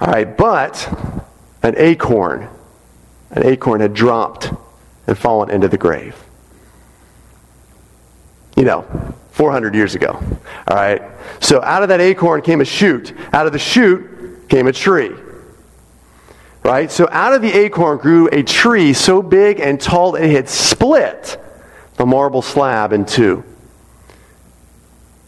All 0.00 0.08
right, 0.08 0.36
but 0.36 0.88
an 1.62 1.74
acorn, 1.76 2.48
an 3.30 3.44
acorn 3.44 3.82
had 3.82 3.92
dropped 3.92 4.52
and 5.06 5.18
fallen 5.18 5.50
into 5.50 5.68
the 5.68 5.76
grave. 5.76 6.16
You 8.56 8.64
know, 8.64 9.14
400 9.32 9.74
years 9.74 9.94
ago. 9.94 10.12
All 10.68 10.76
right? 10.76 11.02
So 11.40 11.62
out 11.62 11.82
of 11.82 11.90
that 11.90 12.00
acorn 12.00 12.42
came 12.42 12.60
a 12.60 12.64
shoot. 12.64 13.12
Out 13.32 13.46
of 13.46 13.52
the 13.52 13.58
shoot 13.58 14.48
came 14.48 14.66
a 14.66 14.72
tree. 14.72 15.14
Right? 16.64 16.90
So 16.90 17.08
out 17.10 17.34
of 17.34 17.42
the 17.42 17.52
acorn 17.52 17.98
grew 17.98 18.28
a 18.28 18.42
tree 18.42 18.92
so 18.92 19.22
big 19.22 19.60
and 19.60 19.80
tall 19.80 20.12
that 20.12 20.22
it 20.22 20.30
had 20.30 20.48
split 20.48 21.40
the 21.96 22.06
marble 22.06 22.42
slab 22.42 22.92
in 22.92 23.04
two. 23.04 23.44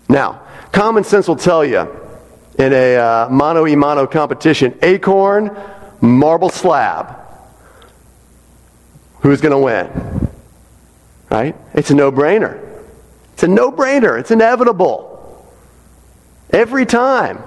Now, 0.09 0.42
common 0.72 1.04
sense 1.04 1.28
will 1.28 1.37
tell 1.37 1.64
you 1.64 1.88
in 2.59 2.72
a 2.72 2.96
uh, 2.96 3.28
mano 3.30 3.64
mano 3.76 4.06
competition 4.06 4.78
acorn, 4.83 5.56
marble 6.00 6.50
slab. 6.50 7.16
Who's 9.20 9.40
going 9.40 9.52
to 9.52 9.59
win? 9.59 10.30
Right? 11.30 11.56
It's 11.74 11.90
a 11.90 11.94
no 11.94 12.11
brainer. 12.11 12.59
It's 13.35 13.42
a 13.42 13.48
no 13.48 13.70
brainer. 13.70 14.18
It's 14.18 14.30
inevitable. 14.30 15.09
Every 16.50 16.87
time. 16.87 17.42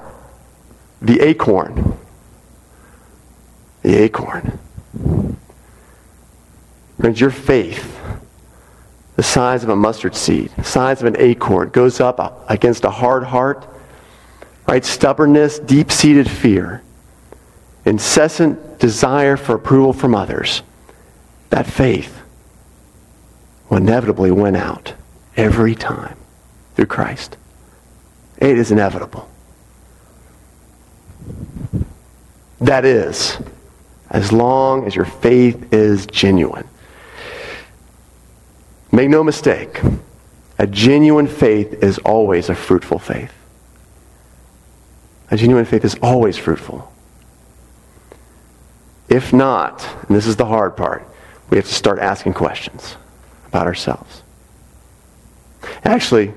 The 1.01 1.19
acorn. 1.19 1.97
The 3.81 3.95
acorn. 3.95 4.59
Friends, 6.99 7.19
your 7.19 7.31
faith, 7.31 7.99
the 9.15 9.23
size 9.23 9.63
of 9.63 9.69
a 9.69 9.75
mustard 9.75 10.15
seed, 10.15 10.51
the 10.57 10.63
size 10.63 11.01
of 11.01 11.07
an 11.07 11.15
acorn, 11.19 11.69
goes 11.69 11.99
up 11.99 12.45
against 12.49 12.83
a 12.83 12.89
hard 12.89 13.23
heart, 13.23 13.67
right? 14.67 14.83
Stubbornness, 14.83 15.59
deep 15.59 15.91
seated 15.91 16.29
fear, 16.29 16.81
incessant 17.85 18.79
desire 18.79 19.37
for 19.37 19.55
approval 19.55 19.93
from 19.93 20.15
others. 20.15 20.63
That 21.49 21.67
faith 21.67 22.21
will 23.69 23.77
inevitably 23.77 24.31
win 24.31 24.55
out 24.55 24.93
every 25.37 25.75
time 25.75 26.17
through 26.75 26.87
Christ. 26.87 27.37
It 28.37 28.57
is 28.57 28.71
inevitable. 28.71 29.29
That 32.59 32.85
is, 32.85 33.37
as 34.09 34.31
long 34.31 34.87
as 34.87 34.95
your 34.95 35.05
faith 35.05 35.73
is 35.73 36.05
genuine. 36.07 36.67
Make 38.93 39.09
no 39.09 39.23
mistake, 39.23 39.81
a 40.59 40.67
genuine 40.67 41.25
faith 41.25 41.83
is 41.83 41.97
always 41.97 42.49
a 42.49 42.53
fruitful 42.53 42.99
faith. 42.99 43.33
A 45.31 45.35
genuine 45.35 45.65
faith 45.65 45.83
is 45.83 45.95
always 45.95 46.37
fruitful. 46.37 46.93
If 49.09 49.33
not, 49.33 49.83
and 50.07 50.15
this 50.15 50.27
is 50.27 50.35
the 50.35 50.45
hard 50.45 50.77
part, 50.77 51.07
we 51.49 51.57
have 51.57 51.65
to 51.65 51.73
start 51.73 51.97
asking 51.97 52.33
questions 52.33 52.95
about 53.47 53.65
ourselves. 53.65 54.21
Actually, 55.83 56.31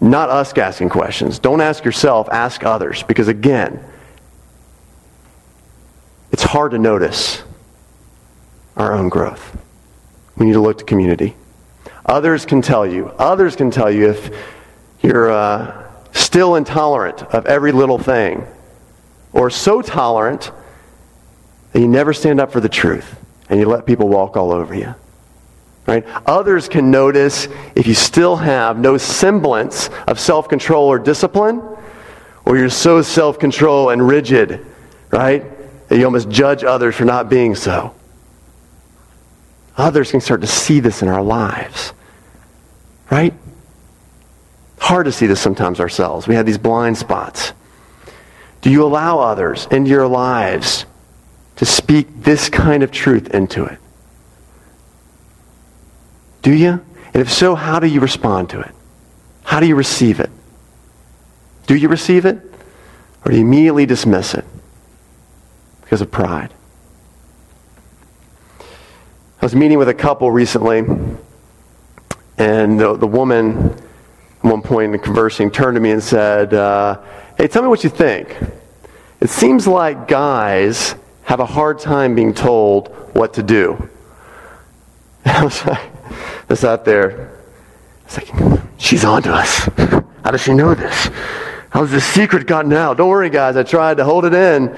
not 0.00 0.28
us 0.28 0.52
asking 0.58 0.88
questions. 0.88 1.38
Don't 1.38 1.60
ask 1.60 1.84
yourself, 1.84 2.28
ask 2.32 2.64
others. 2.64 3.04
Because 3.04 3.28
again, 3.28 3.84
it's 6.32 6.42
hard 6.42 6.72
to 6.72 6.78
notice 6.78 7.44
our 8.76 8.92
own 8.92 9.08
growth. 9.08 9.56
We 10.36 10.46
need 10.46 10.52
to 10.52 10.60
look 10.60 10.78
to 10.78 10.84
community. 10.84 11.36
Others 12.04 12.46
can 12.46 12.62
tell 12.62 12.86
you. 12.86 13.08
Others 13.18 13.56
can 13.56 13.70
tell 13.70 13.90
you 13.90 14.10
if 14.10 14.30
you're 15.02 15.30
uh, 15.30 15.90
still 16.12 16.56
intolerant 16.56 17.22
of 17.22 17.46
every 17.46 17.72
little 17.72 17.98
thing, 17.98 18.46
or 19.32 19.50
so 19.50 19.82
tolerant 19.82 20.50
that 21.72 21.80
you 21.80 21.88
never 21.88 22.12
stand 22.12 22.40
up 22.40 22.52
for 22.52 22.60
the 22.60 22.68
truth 22.68 23.16
and 23.48 23.60
you 23.60 23.66
let 23.66 23.86
people 23.86 24.08
walk 24.08 24.36
all 24.36 24.52
over 24.52 24.74
you. 24.74 24.94
Right? 25.86 26.04
Others 26.26 26.68
can 26.68 26.90
notice 26.90 27.46
if 27.76 27.86
you 27.86 27.94
still 27.94 28.36
have 28.36 28.78
no 28.78 28.96
semblance 28.96 29.88
of 30.08 30.18
self 30.18 30.48
control 30.48 30.86
or 30.88 30.98
discipline, 30.98 31.62
or 32.44 32.56
you're 32.56 32.70
so 32.70 33.02
self 33.02 33.38
control 33.38 33.90
and 33.90 34.06
rigid, 34.06 34.66
right, 35.10 35.44
that 35.88 35.98
you 35.98 36.04
almost 36.04 36.28
judge 36.28 36.64
others 36.64 36.96
for 36.96 37.04
not 37.04 37.28
being 37.28 37.54
so. 37.54 37.94
Others 39.76 40.10
can 40.10 40.20
start 40.20 40.40
to 40.40 40.46
see 40.46 40.80
this 40.80 41.02
in 41.02 41.08
our 41.08 41.22
lives, 41.22 41.92
right? 43.10 43.34
Hard 44.78 45.06
to 45.06 45.12
see 45.12 45.26
this 45.26 45.40
sometimes 45.40 45.80
ourselves. 45.80 46.26
We 46.26 46.34
have 46.34 46.46
these 46.46 46.58
blind 46.58 46.96
spots. 46.96 47.52
Do 48.62 48.70
you 48.70 48.84
allow 48.84 49.18
others 49.18 49.66
into 49.70 49.90
your 49.90 50.06
lives 50.06 50.86
to 51.56 51.66
speak 51.66 52.22
this 52.22 52.48
kind 52.48 52.82
of 52.82 52.90
truth 52.90 53.34
into 53.34 53.64
it? 53.64 53.78
Do 56.42 56.54
you? 56.54 56.84
And 57.12 57.16
if 57.16 57.32
so, 57.32 57.54
how 57.54 57.78
do 57.80 57.86
you 57.86 58.00
respond 58.00 58.50
to 58.50 58.60
it? 58.60 58.72
How 59.42 59.60
do 59.60 59.66
you 59.66 59.74
receive 59.74 60.20
it? 60.20 60.30
Do 61.66 61.74
you 61.74 61.88
receive 61.88 62.24
it? 62.24 62.38
Or 63.24 63.32
do 63.32 63.36
you 63.36 63.42
immediately 63.44 63.86
dismiss 63.86 64.34
it 64.34 64.44
because 65.82 66.00
of 66.00 66.10
pride? 66.10 66.52
Was 69.46 69.54
meeting 69.54 69.78
with 69.78 69.88
a 69.88 69.94
couple 69.94 70.28
recently, 70.32 70.78
and 72.36 72.80
the, 72.80 72.96
the 72.96 73.06
woman, 73.06 73.74
at 73.74 74.42
one 74.42 74.60
point 74.60 74.92
in 74.92 75.00
conversing, 75.00 75.52
turned 75.52 75.76
to 75.76 75.80
me 75.80 75.92
and 75.92 76.02
said, 76.02 76.52
uh, 76.52 77.00
Hey, 77.38 77.46
tell 77.46 77.62
me 77.62 77.68
what 77.68 77.84
you 77.84 77.88
think. 77.88 78.36
It 79.20 79.30
seems 79.30 79.68
like 79.68 80.08
guys 80.08 80.96
have 81.22 81.38
a 81.38 81.46
hard 81.46 81.78
time 81.78 82.16
being 82.16 82.34
told 82.34 82.88
what 83.14 83.34
to 83.34 83.44
do. 83.44 83.88
I 85.24 85.44
was 85.44 85.64
like, 85.64 85.92
that's 86.48 86.64
out 86.64 86.84
there. 86.84 87.38
It's 88.04 88.16
like, 88.16 88.60
she's 88.78 89.04
on 89.04 89.22
to 89.22 89.32
us. 89.32 89.68
How 90.24 90.32
does 90.32 90.42
she 90.42 90.54
know 90.54 90.74
this? 90.74 91.08
How's 91.70 91.92
this 91.92 92.04
secret 92.04 92.48
gotten 92.48 92.72
out? 92.72 92.96
Don't 92.96 93.10
worry, 93.10 93.30
guys. 93.30 93.56
I 93.56 93.62
tried 93.62 93.98
to 93.98 94.04
hold 94.04 94.24
it 94.24 94.34
in. 94.34 94.76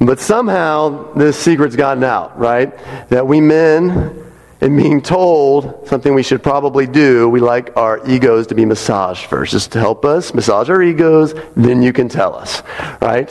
But 0.00 0.20
somehow 0.20 1.12
this 1.14 1.36
secret's 1.36 1.76
gotten 1.76 2.04
out, 2.04 2.38
right? 2.38 2.76
That 3.08 3.26
we 3.26 3.40
men, 3.40 4.28
in 4.60 4.76
being 4.76 5.02
told 5.02 5.88
something 5.88 6.14
we 6.14 6.22
should 6.22 6.42
probably 6.42 6.86
do, 6.86 7.28
we 7.28 7.40
like 7.40 7.76
our 7.76 8.00
egos 8.08 8.48
to 8.48 8.54
be 8.54 8.64
massaged 8.64 9.26
first. 9.26 9.52
Just 9.52 9.72
to 9.72 9.80
help 9.80 10.04
us 10.04 10.34
massage 10.34 10.68
our 10.70 10.82
egos, 10.82 11.34
then 11.56 11.82
you 11.82 11.92
can 11.92 12.08
tell 12.08 12.34
us, 12.34 12.62
right? 13.00 13.28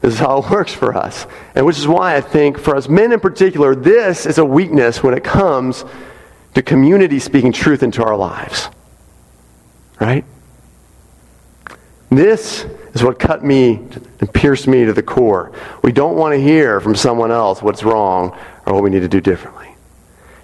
This 0.00 0.14
is 0.14 0.18
how 0.18 0.38
it 0.38 0.50
works 0.50 0.72
for 0.72 0.96
us. 0.96 1.26
And 1.54 1.64
which 1.64 1.78
is 1.78 1.86
why 1.86 2.16
I 2.16 2.20
think 2.20 2.58
for 2.58 2.76
us 2.76 2.88
men 2.88 3.12
in 3.12 3.20
particular, 3.20 3.74
this 3.74 4.26
is 4.26 4.38
a 4.38 4.44
weakness 4.44 5.02
when 5.02 5.14
it 5.14 5.24
comes 5.24 5.84
to 6.54 6.62
community 6.62 7.18
speaking 7.18 7.52
truth 7.52 7.82
into 7.82 8.04
our 8.04 8.16
lives. 8.16 8.68
Right? 10.00 10.24
This 12.10 12.66
is 12.94 13.02
what 13.02 13.18
cut 13.18 13.44
me 13.44 13.74
and 14.20 14.32
pierced 14.32 14.66
me 14.68 14.84
to 14.84 14.92
the 14.92 15.02
core. 15.02 15.52
We 15.82 15.92
don't 15.92 16.16
want 16.16 16.32
to 16.34 16.40
hear 16.40 16.80
from 16.80 16.94
someone 16.94 17.32
else 17.32 17.60
what's 17.60 17.82
wrong 17.82 18.38
or 18.64 18.74
what 18.74 18.82
we 18.82 18.90
need 18.90 19.00
to 19.00 19.08
do 19.08 19.20
differently. 19.20 19.68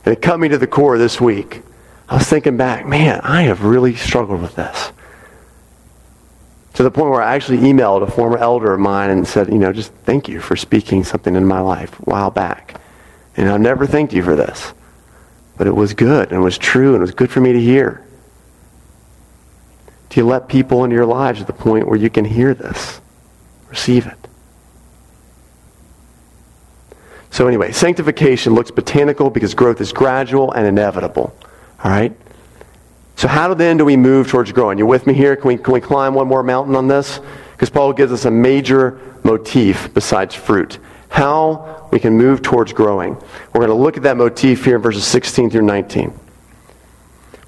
And 0.04 0.12
it 0.12 0.20
cut 0.20 0.40
me 0.40 0.48
to 0.48 0.58
the 0.58 0.66
core 0.66 0.98
this 0.98 1.20
week. 1.20 1.62
I 2.08 2.16
was 2.16 2.26
thinking 2.26 2.56
back, 2.56 2.86
man, 2.86 3.20
I 3.22 3.42
have 3.42 3.64
really 3.64 3.94
struggled 3.94 4.42
with 4.42 4.56
this. 4.56 4.92
To 6.74 6.82
the 6.82 6.90
point 6.90 7.10
where 7.10 7.22
I 7.22 7.34
actually 7.34 7.58
emailed 7.58 8.02
a 8.02 8.10
former 8.10 8.38
elder 8.38 8.72
of 8.72 8.80
mine 8.80 9.10
and 9.10 9.26
said, 9.26 9.48
you 9.48 9.58
know, 9.58 9.72
just 9.72 9.92
thank 10.04 10.28
you 10.28 10.40
for 10.40 10.56
speaking 10.56 11.04
something 11.04 11.36
in 11.36 11.44
my 11.44 11.60
life 11.60 11.98
a 12.00 12.02
while 12.02 12.30
back. 12.30 12.80
And 13.36 13.48
I've 13.48 13.60
never 13.60 13.86
thanked 13.86 14.12
you 14.12 14.22
for 14.22 14.34
this. 14.34 14.72
But 15.56 15.66
it 15.66 15.74
was 15.74 15.94
good 15.94 16.30
and 16.30 16.40
it 16.40 16.44
was 16.44 16.58
true 16.58 16.94
and 16.94 16.98
it 16.98 17.02
was 17.02 17.14
good 17.14 17.30
for 17.30 17.40
me 17.40 17.52
to 17.52 17.60
hear. 17.60 18.04
Do 20.10 20.20
you 20.20 20.26
let 20.26 20.48
people 20.48 20.84
into 20.84 20.94
your 20.94 21.06
lives 21.06 21.40
at 21.40 21.46
the 21.46 21.52
point 21.52 21.86
where 21.86 21.96
you 21.96 22.10
can 22.10 22.24
hear 22.24 22.52
this? 22.52 23.00
Receive 23.68 24.06
it. 24.06 24.18
So 27.30 27.46
anyway, 27.46 27.72
sanctification 27.72 28.54
looks 28.54 28.70
botanical 28.70 29.30
because 29.30 29.54
growth 29.54 29.80
is 29.80 29.92
gradual 29.92 30.52
and 30.52 30.66
inevitable. 30.66 31.34
All 31.82 31.90
right? 31.90 32.14
So 33.14 33.28
how 33.28 33.54
then 33.54 33.76
do 33.76 33.84
we 33.84 33.96
move 33.96 34.28
towards 34.28 34.50
growing? 34.50 34.78
You 34.78 34.86
with 34.86 35.06
me 35.06 35.14
here? 35.14 35.36
Can 35.36 35.48
we, 35.48 35.56
can 35.56 35.72
we 35.72 35.80
climb 35.80 36.14
one 36.14 36.26
more 36.26 36.42
mountain 36.42 36.74
on 36.74 36.88
this? 36.88 37.20
Because 37.52 37.70
Paul 37.70 37.92
gives 37.92 38.12
us 38.12 38.24
a 38.24 38.30
major 38.30 39.00
motif 39.22 39.94
besides 39.94 40.34
fruit 40.34 40.78
how 41.10 41.88
we 41.90 41.98
can 41.98 42.16
move 42.16 42.40
towards 42.40 42.72
growing. 42.72 43.14
We're 43.52 43.66
going 43.66 43.68
to 43.68 43.74
look 43.74 43.96
at 43.96 44.04
that 44.04 44.16
motif 44.16 44.64
here 44.64 44.76
in 44.76 44.82
verses 44.82 45.04
16 45.04 45.50
through 45.50 45.62
19. 45.62 46.18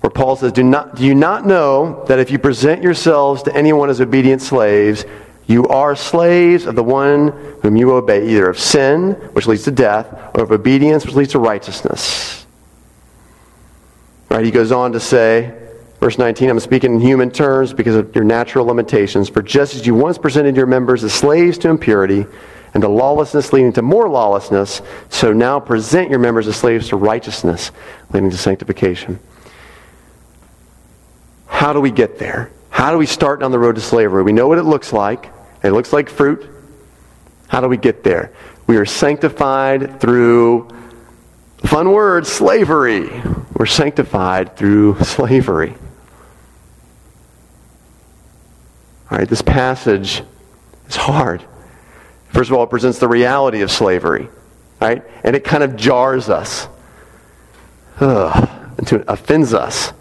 Where 0.03 0.11
Paul 0.11 0.37
says, 0.37 0.53
do, 0.53 0.65
not, 0.65 0.97
do 0.97 1.07
you 1.07 1.15
not 1.15 1.47
know 1.47 2.05
that 2.09 2.19
if 2.19 2.31
you 2.31 2.39
present 2.39 2.83
yourselves 2.83 3.43
to 3.45 3.57
anyone 3.57 3.89
as 3.89 4.01
obedient 4.01 4.43
slaves, 4.43 5.05
you 5.47 5.67
are 5.69 5.95
slaves 5.95 6.67
of 6.67 6.75
the 6.75 6.83
one 6.83 7.29
whom 7.63 7.77
you 7.77 7.93
obey, 7.93 8.29
either 8.29 8.51
of 8.51 8.59
sin, 8.59 9.13
which 9.33 9.47
leads 9.47 9.63
to 9.65 9.71
death, 9.71 10.07
or 10.35 10.43
of 10.43 10.51
obedience, 10.51 11.07
which 11.07 11.15
leads 11.15 11.33
to 11.33 11.39
righteousness? 11.39 12.47
Right? 14.29 14.45
He 14.45 14.51
goes 14.51 14.73
on 14.73 14.93
to 14.93 15.01
say, 15.01 15.57
Verse 16.03 16.19
19, 16.19 16.51
I'm 16.51 16.59
speaking 16.59 16.95
in 16.95 17.01
human 17.01 17.31
terms 17.31 17.73
because 17.73 17.95
of 17.95 18.13
your 18.13 18.25
natural 18.25 18.67
limitations. 18.67 19.29
For 19.29 19.41
just 19.41 19.77
as 19.77 19.87
you 19.87 19.95
once 19.95 20.19
presented 20.19 20.57
your 20.57 20.67
members 20.67 21.05
as 21.05 21.15
slaves 21.15 21.59
to 21.59 21.69
impurity 21.69 22.27
and 22.75 22.81
to 22.81 22.89
lawlessness 22.89 23.53
leading 23.53 23.73
to 23.75 23.83
more 23.83 24.09
lawlessness, 24.09 24.83
so 25.11 25.33
now 25.33 25.61
present 25.61 26.11
your 26.11 26.19
members 26.19 26.49
as 26.49 26.57
slaves 26.57 26.89
to 26.89 26.97
righteousness 26.97 27.71
leading 28.13 28.31
to 28.31 28.37
sanctification. 28.37 29.21
How 31.53 31.73
do 31.75 31.81
we 31.81 31.91
get 31.93 32.19
there? 32.19 32.51
How 32.71 32.91
do 32.91 32.99
we 32.99 33.07
start 33.07 33.39
down 33.39 33.53
the 33.53 33.59
road 33.59 33.77
to 33.77 33.81
slavery? 33.81 34.23
We 34.25 34.33
know 34.33 34.49
what 34.49 34.59
it 34.59 34.65
looks 34.65 34.93
like. 34.93 35.31
It 35.63 35.71
looks 35.71 35.93
like 35.93 36.09
fruit. 36.09 36.49
How 37.47 37.61
do 37.61 37.69
we 37.69 37.77
get 37.77 38.03
there? 38.03 38.33
We 38.67 38.79
are 38.79 38.87
sanctified 38.87 40.01
through, 40.01 40.71
fun 41.59 41.93
word, 41.93 42.27
slavery. 42.27 43.23
We're 43.55 43.67
sanctified 43.67 44.57
through 44.57 44.99
slavery. 45.05 45.75
All 49.11 49.19
right, 49.19 49.29
this 49.29 49.43
passage 49.43 50.23
is 50.89 50.97
hard. 50.97 51.45
First 52.31 52.51
of 52.51 52.57
all, 52.57 52.65
it 52.65 52.71
presents 52.71 52.99
the 52.99 53.09
reality 53.09 53.61
of 53.61 53.71
slavery, 53.71 54.29
right? 54.81 55.05
And 55.23 55.37
it 55.37 55.45
kind 55.45 55.63
of 55.63 55.77
jars 55.77 56.31
us, 56.31 56.67
Ugh, 58.01 58.49
it 58.79 59.05
offends 59.07 59.53
us 59.53 59.93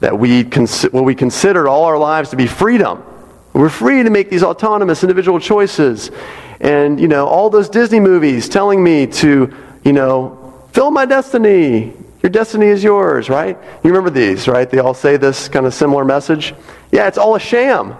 that 0.00 0.18
we 0.18 0.44
cons- 0.44 0.84
what 0.84 1.04
we 1.04 1.14
considered 1.14 1.68
all 1.68 1.84
our 1.84 1.98
lives 1.98 2.30
to 2.30 2.36
be 2.36 2.46
freedom. 2.46 3.02
We're 3.52 3.68
free 3.68 4.02
to 4.02 4.10
make 4.10 4.30
these 4.30 4.42
autonomous 4.42 5.02
individual 5.02 5.40
choices. 5.40 6.10
And, 6.60 7.00
you 7.00 7.08
know, 7.08 7.26
all 7.26 7.50
those 7.50 7.68
Disney 7.68 8.00
movies 8.00 8.48
telling 8.48 8.82
me 8.82 9.06
to, 9.06 9.54
you 9.84 9.92
know, 9.92 10.54
fill 10.72 10.90
my 10.90 11.06
destiny. 11.06 11.92
Your 12.22 12.30
destiny 12.30 12.66
is 12.66 12.84
yours, 12.84 13.28
right? 13.28 13.56
You 13.82 13.90
remember 13.90 14.10
these, 14.10 14.46
right? 14.46 14.68
They 14.68 14.78
all 14.78 14.94
say 14.94 15.16
this 15.16 15.48
kind 15.48 15.66
of 15.66 15.74
similar 15.74 16.04
message. 16.04 16.54
Yeah, 16.92 17.08
it's 17.08 17.18
all 17.18 17.34
a 17.34 17.40
sham. 17.40 17.96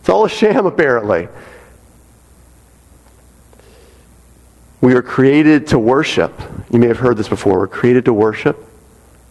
It's 0.00 0.08
all 0.08 0.24
a 0.24 0.28
sham, 0.28 0.66
apparently. 0.66 1.28
We 4.80 4.94
are 4.94 5.02
created 5.02 5.68
to 5.68 5.78
worship. 5.78 6.32
You 6.70 6.78
may 6.78 6.88
have 6.88 6.98
heard 6.98 7.16
this 7.16 7.28
before. 7.28 7.58
We're 7.58 7.68
created 7.68 8.06
to 8.06 8.12
worship, 8.12 8.64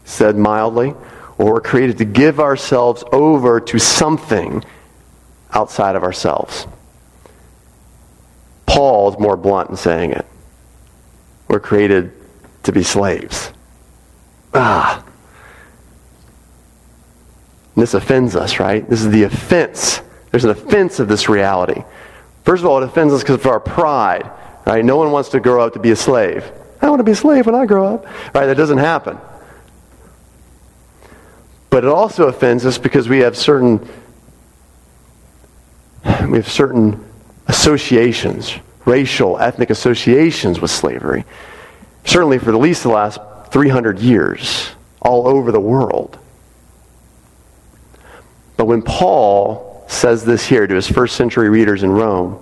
said 0.05 0.37
mildly, 0.37 0.93
or 1.39 1.53
we're 1.53 1.61
created 1.61 1.97
to 1.97 2.05
give 2.05 2.39
ourselves 2.39 3.03
over 3.11 3.59
to 3.59 3.79
something 3.79 4.63
outside 5.51 5.95
of 5.95 6.03
ourselves. 6.03 6.67
Paul 8.67 9.11
is 9.11 9.19
more 9.19 9.35
blunt 9.35 9.71
in 9.71 9.75
saying 9.75 10.11
it. 10.11 10.27
We're 11.47 11.59
created 11.59 12.13
to 12.63 12.71
be 12.71 12.83
slaves. 12.83 13.51
Ah. 14.53 15.03
This 17.75 17.95
offends 17.95 18.35
us, 18.35 18.59
right? 18.59 18.87
This 18.87 19.01
is 19.01 19.09
the 19.09 19.23
offense 19.23 20.01
there's 20.31 20.43
an 20.43 20.51
offense 20.51 20.99
of 20.99 21.07
this 21.07 21.27
reality. 21.27 21.83
First 22.43 22.63
of 22.63 22.69
all, 22.69 22.81
it 22.81 22.85
offends 22.85 23.13
us 23.13 23.21
because 23.21 23.35
of 23.35 23.45
our 23.47 23.59
pride. 23.59 24.29
Right? 24.65 24.85
No 24.85 24.97
one 24.97 25.11
wants 25.11 25.29
to 25.29 25.39
grow 25.39 25.65
up 25.65 25.73
to 25.73 25.79
be 25.79 25.91
a 25.91 25.95
slave. 25.95 26.49
I 26.81 26.89
want 26.89 26.99
to 26.99 27.03
be 27.03 27.11
a 27.11 27.15
slave 27.15 27.45
when 27.45 27.55
I 27.55 27.65
grow 27.65 27.95
up. 27.95 28.05
Right? 28.35 28.45
That 28.45 28.57
doesn't 28.57 28.77
happen. 28.77 29.17
But 31.69 31.83
it 31.83 31.89
also 31.89 32.27
offends 32.27 32.65
us 32.65 32.77
because 32.77 33.07
we 33.07 33.19
have 33.19 33.37
certain 33.37 33.87
we 36.27 36.37
have 36.37 36.47
certain 36.47 37.05
associations, 37.47 38.55
racial, 38.85 39.37
ethnic 39.39 39.69
associations 39.69 40.61
with 40.61 40.71
slavery. 40.71 41.25
Certainly 42.05 42.39
for 42.39 42.51
at 42.51 42.59
least 42.59 42.83
the 42.83 42.89
last 42.89 43.19
300 43.51 43.99
years, 43.99 44.69
all 45.01 45.27
over 45.27 45.51
the 45.51 45.59
world. 45.59 46.17
But 48.57 48.65
when 48.65 48.81
Paul 48.81 49.69
says 49.89 50.23
this 50.23 50.45
here 50.45 50.67
to 50.67 50.75
his 50.75 50.87
first 50.87 51.15
century 51.15 51.49
readers 51.49 51.83
in 51.83 51.91
Rome. 51.91 52.39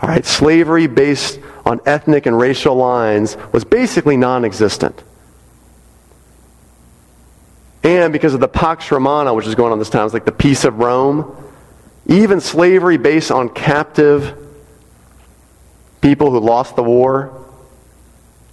All 0.00 0.08
right, 0.08 0.24
slavery 0.24 0.86
based 0.86 1.40
on 1.64 1.80
ethnic 1.86 2.26
and 2.26 2.38
racial 2.38 2.76
lines 2.76 3.36
was 3.52 3.64
basically 3.64 4.16
non 4.16 4.44
existent. 4.44 5.02
And 7.84 8.14
because 8.14 8.32
of 8.32 8.40
the 8.40 8.48
Pax 8.48 8.90
Romana, 8.90 9.34
which 9.34 9.46
is 9.46 9.54
going 9.54 9.70
on 9.70 9.78
this 9.78 9.90
time, 9.90 10.06
it's 10.06 10.14
like 10.14 10.24
the 10.24 10.32
peace 10.32 10.64
of 10.64 10.78
Rome, 10.78 11.36
even 12.06 12.40
slavery 12.40 12.96
based 12.96 13.30
on 13.30 13.50
captive 13.50 14.36
people 16.00 16.30
who 16.30 16.40
lost 16.40 16.76
the 16.76 16.82
war, 16.82 17.44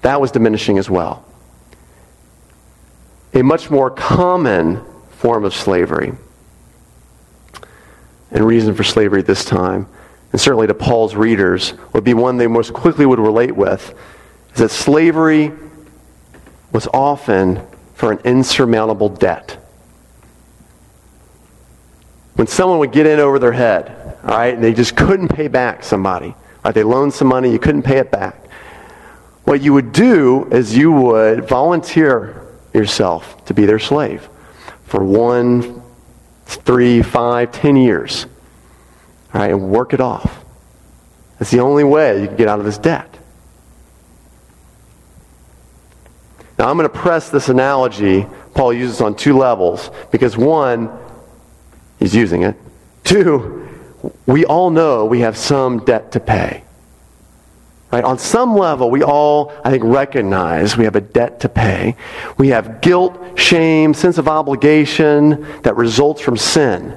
that 0.02 0.20
was 0.20 0.32
diminishing 0.32 0.78
as 0.78 0.89
well. 0.89 1.26
A 3.34 3.41
much 3.41 3.70
more 3.70 3.89
common 3.89 4.84
form 5.12 5.46
of 5.46 5.54
slavery 5.54 6.12
and 8.32 8.46
reason 8.46 8.74
for 8.74 8.84
slavery 8.84 9.22
this 9.22 9.46
time, 9.46 9.88
and 10.34 10.41
certainly 10.41 10.67
to 10.67 10.74
Paul's 10.74 11.15
readers, 11.15 11.74
would 11.94 12.04
be 12.04 12.13
one 12.13 12.38
they 12.38 12.48
most 12.48 12.74
quickly 12.74 13.06
would 13.06 13.20
relate 13.20 13.56
with, 13.56 13.94
is 14.54 14.60
that 14.60 14.72
slavery 14.72 15.54
was 16.74 16.88
often 16.94 17.65
for 18.01 18.11
an 18.11 18.19
insurmountable 18.25 19.09
debt. 19.09 19.59
When 22.33 22.47
someone 22.47 22.79
would 22.79 22.91
get 22.91 23.05
in 23.05 23.19
over 23.19 23.37
their 23.37 23.51
head, 23.51 24.17
all 24.23 24.29
right, 24.29 24.55
and 24.55 24.63
they 24.63 24.73
just 24.73 24.95
couldn't 24.95 25.27
pay 25.27 25.47
back 25.47 25.83
somebody, 25.83 26.33
right, 26.65 26.73
they 26.73 26.81
loaned 26.81 27.13
some 27.13 27.27
money, 27.27 27.51
you 27.51 27.59
couldn't 27.59 27.83
pay 27.83 27.99
it 27.99 28.09
back. 28.09 28.43
What 29.43 29.61
you 29.61 29.73
would 29.73 29.91
do 29.91 30.45
is 30.51 30.75
you 30.75 30.91
would 30.91 31.47
volunteer 31.47 32.47
yourself 32.73 33.45
to 33.45 33.53
be 33.53 33.67
their 33.67 33.77
slave 33.77 34.27
for 34.85 35.03
one, 35.03 35.83
three, 36.47 37.03
five, 37.03 37.51
ten 37.51 37.75
years. 37.75 38.25
All 39.31 39.41
right, 39.41 39.51
and 39.51 39.69
work 39.69 39.93
it 39.93 40.01
off. 40.01 40.43
That's 41.37 41.51
the 41.51 41.59
only 41.59 41.83
way 41.83 42.19
you 42.19 42.27
can 42.27 42.35
get 42.35 42.47
out 42.47 42.57
of 42.57 42.65
this 42.65 42.79
debt. 42.79 43.11
Now, 46.62 46.69
I'm 46.69 46.78
going 46.78 46.88
to 46.88 46.95
press 46.95 47.32
this 47.32 47.50
analogy 47.50 48.28
Paul 48.54 48.71
uses 48.71 49.02
on 49.02 49.15
two 49.15 49.36
levels 49.36 49.89
because 50.12 50.38
one, 50.38 50.95
he's 51.97 52.13
using 52.13 52.43
it. 52.43 52.56
Two, 53.04 53.67
we 54.28 54.45
all 54.45 54.69
know 54.69 55.06
we 55.06 55.21
have 55.21 55.36
some 55.36 55.84
debt 55.86 56.12
to 56.12 56.19
pay. 56.19 56.63
Right? 57.91 58.04
On 58.04 58.19
some 58.19 58.56
level, 58.56 58.91
we 58.91 59.02
all, 59.02 59.52
I 59.65 59.71
think, 59.71 59.84
recognize 59.84 60.78
we 60.78 60.84
have 60.84 60.95
a 60.95 61.02
debt 61.02 61.39
to 61.39 61.50
pay. 61.50 61.95
We 62.38 62.50
have 62.50 62.80
guilt, 62.80 63.39
shame, 63.39 63.95
sense 63.95 64.19
of 64.19 64.28
obligation 64.28 65.47
that 65.63 65.76
results 65.76 66.21
from 66.21 66.38
sin, 66.38 66.95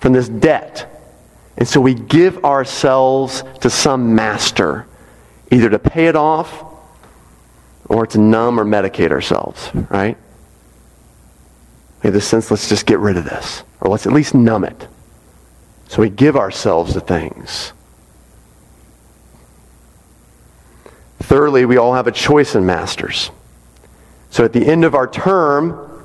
from 0.00 0.12
this 0.12 0.28
debt. 0.28 0.94
And 1.56 1.66
so 1.66 1.80
we 1.80 1.94
give 1.94 2.44
ourselves 2.44 3.44
to 3.62 3.70
some 3.70 4.14
master, 4.14 4.84
either 5.50 5.70
to 5.70 5.78
pay 5.78 6.08
it 6.08 6.16
off 6.16 6.73
or 7.86 8.06
to 8.06 8.18
numb 8.18 8.58
or 8.58 8.64
medicate 8.64 9.10
ourselves, 9.10 9.70
right? 9.90 10.16
Have 12.02 12.12
this 12.12 12.26
sense, 12.26 12.50
let's 12.50 12.68
just 12.68 12.86
get 12.86 12.98
rid 12.98 13.16
of 13.16 13.24
this, 13.24 13.62
or 13.80 13.90
let's 13.90 14.06
at 14.06 14.12
least 14.12 14.34
numb 14.34 14.64
it. 14.64 14.88
So 15.88 16.02
we 16.02 16.10
give 16.10 16.36
ourselves 16.36 16.94
to 16.94 17.00
things. 17.00 17.72
Thirdly, 21.20 21.64
we 21.64 21.76
all 21.76 21.94
have 21.94 22.06
a 22.06 22.12
choice 22.12 22.54
in 22.54 22.66
masters. 22.66 23.30
So 24.30 24.44
at 24.44 24.52
the 24.52 24.66
end 24.66 24.84
of 24.84 24.94
our 24.94 25.06
term, 25.06 26.04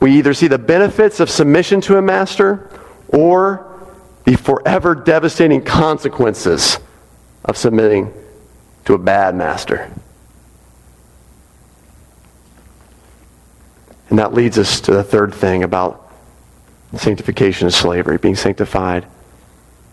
we 0.00 0.18
either 0.18 0.34
see 0.34 0.46
the 0.46 0.58
benefits 0.58 1.20
of 1.20 1.30
submission 1.30 1.80
to 1.82 1.96
a 1.96 2.02
master 2.02 2.70
or 3.08 3.64
the 4.24 4.36
forever 4.36 4.94
devastating 4.94 5.64
consequences 5.64 6.78
of 7.44 7.56
submitting 7.56 8.12
to 8.84 8.94
a 8.94 8.98
bad 8.98 9.34
master. 9.34 9.90
And 14.10 14.18
that 14.18 14.32
leads 14.32 14.58
us 14.58 14.80
to 14.82 14.92
the 14.92 15.04
third 15.04 15.34
thing 15.34 15.62
about 15.62 16.10
sanctification 16.96 17.66
of 17.66 17.74
slavery. 17.74 18.16
Being 18.16 18.36
sanctified 18.36 19.06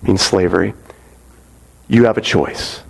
means 0.01 0.21
slavery. 0.21 0.73
You 1.88 2.06
have 2.06 2.17
a 2.17 2.21
choice. 2.21 2.82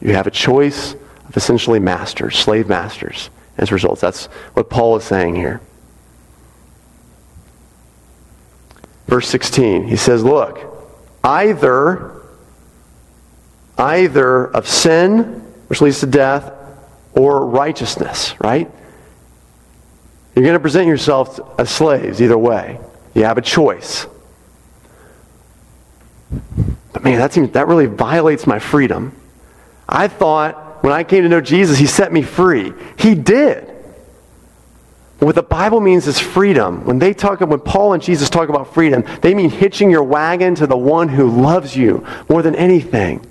You 0.00 0.14
have 0.14 0.26
a 0.26 0.30
choice 0.30 0.94
of 1.28 1.36
essentially 1.36 1.78
masters, 1.78 2.38
slave 2.38 2.68
masters, 2.68 3.30
as 3.58 3.70
results. 3.70 4.00
That's 4.00 4.26
what 4.54 4.70
Paul 4.70 4.96
is 4.96 5.04
saying 5.04 5.36
here. 5.36 5.60
Verse 9.06 9.28
16, 9.28 9.88
he 9.88 9.96
says, 9.96 10.24
Look, 10.24 10.60
either, 11.22 12.22
either 13.76 14.46
of 14.46 14.68
sin, 14.68 15.42
which 15.66 15.80
leads 15.80 16.00
to 16.00 16.06
death, 16.06 16.52
or 17.12 17.44
righteousness, 17.44 18.34
right? 18.40 18.70
You're 20.34 20.44
going 20.44 20.54
to 20.54 20.60
present 20.60 20.86
yourself 20.86 21.40
as 21.58 21.70
slaves 21.70 22.22
either 22.22 22.38
way. 22.38 22.78
You 23.14 23.24
have 23.24 23.38
a 23.38 23.42
choice. 23.42 24.06
But 26.92 27.02
man, 27.02 27.18
that 27.18 27.32
seems 27.32 27.50
that 27.52 27.66
really 27.66 27.86
violates 27.86 28.46
my 28.46 28.58
freedom. 28.58 29.14
I 29.88 30.08
thought 30.08 30.84
when 30.84 30.92
I 30.92 31.04
came 31.04 31.24
to 31.24 31.28
know 31.28 31.40
Jesus, 31.40 31.78
he 31.78 31.86
set 31.86 32.12
me 32.12 32.22
free. 32.22 32.72
He 32.96 33.14
did. 33.14 33.66
What 35.18 35.34
the 35.34 35.42
Bible 35.42 35.80
means 35.80 36.06
is 36.06 36.18
freedom. 36.18 36.86
When 36.86 36.98
they 36.98 37.12
talk, 37.12 37.40
when 37.40 37.60
Paul 37.60 37.92
and 37.92 38.02
Jesus 38.02 38.30
talk 38.30 38.48
about 38.48 38.72
freedom, 38.72 39.04
they 39.20 39.34
mean 39.34 39.50
hitching 39.50 39.90
your 39.90 40.02
wagon 40.02 40.54
to 40.54 40.66
the 40.66 40.78
one 40.78 41.08
who 41.08 41.28
loves 41.28 41.76
you 41.76 42.06
more 42.28 42.40
than 42.40 42.54
anything. 42.54 43.26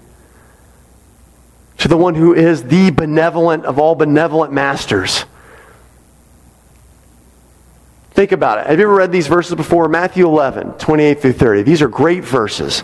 To 1.80 1.88
the 1.88 1.98
one 1.98 2.14
who 2.14 2.36
is 2.36 2.64
the 2.64 2.92
benevolent 2.92 3.66
of 3.66 3.80
all 3.80 3.96
benevolent 3.96 4.54
masters. 4.54 5.26
Think 8.20 8.34
about 8.34 8.58
it. 8.58 8.68
Have 8.68 8.78
you 8.78 8.84
ever 8.84 8.96
read 8.96 9.14
these 9.14 9.28
verses 9.28 9.56
before? 9.56 9.88
Matthew 9.88 10.28
11, 10.28 10.74
28 10.74 11.22
through 11.22 11.32
30. 11.32 11.64
These 11.64 11.82
are 11.82 11.88
great 11.88 12.22
verses. 12.22 12.84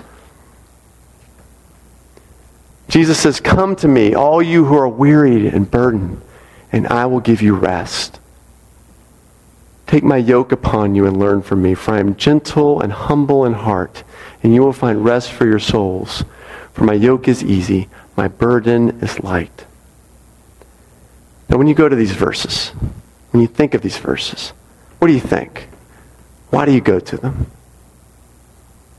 Jesus 2.87 3.19
says, 3.19 3.41
Come 3.41 3.75
to 3.75 3.87
me, 3.89 4.13
all 4.13 4.41
you 4.41 4.63
who 4.63 4.77
are 4.77 4.87
wearied 4.87 5.53
and 5.53 5.69
burdened, 5.69 6.21
and 6.71 6.87
I 6.87 7.07
will 7.07 7.19
give 7.19 7.41
you 7.41 7.53
rest. 7.53 8.21
Take 9.87 10.05
my 10.05 10.15
yoke 10.15 10.53
upon 10.53 10.95
you 10.95 11.05
and 11.05 11.19
learn 11.19 11.41
from 11.41 11.61
me, 11.61 11.73
for 11.73 11.95
I 11.95 11.99
am 11.99 12.15
gentle 12.15 12.79
and 12.79 12.93
humble 12.93 13.43
in 13.43 13.51
heart, 13.51 14.05
and 14.41 14.55
you 14.55 14.61
will 14.61 14.71
find 14.71 15.03
rest 15.03 15.33
for 15.33 15.45
your 15.45 15.59
souls. 15.59 16.23
For 16.71 16.85
my 16.85 16.93
yoke 16.93 17.27
is 17.27 17.43
easy, 17.43 17.89
my 18.15 18.29
burden 18.29 19.01
is 19.01 19.19
light. 19.19 19.65
Now, 21.49 21.57
when 21.57 21.67
you 21.67 21.75
go 21.75 21.89
to 21.89 21.95
these 21.97 22.13
verses, 22.13 22.69
when 23.31 23.41
you 23.41 23.47
think 23.47 23.73
of 23.73 23.81
these 23.81 23.97
verses, 23.97 24.53
what 25.05 25.09
do 25.09 25.13
you 25.13 25.19
think? 25.19 25.67
Why 26.49 26.65
do 26.65 26.71
you 26.71 26.81
go 26.81 26.99
to 26.99 27.15
them? 27.15 27.51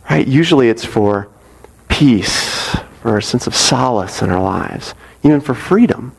Right? 0.08 0.24
Usually 0.24 0.68
it's 0.68 0.84
for 0.84 1.28
peace, 1.88 2.76
for 3.02 3.18
a 3.18 3.22
sense 3.22 3.48
of 3.48 3.56
solace 3.56 4.22
in 4.22 4.30
our 4.30 4.40
lives, 4.40 4.94
even 5.24 5.40
for 5.40 5.52
freedom. 5.52 6.14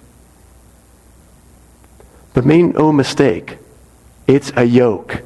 But 2.34 2.46
make 2.46 2.76
no 2.76 2.92
mistake, 2.92 3.60
it's 4.28 4.52
a 4.58 4.66
yoke. 4.66 5.22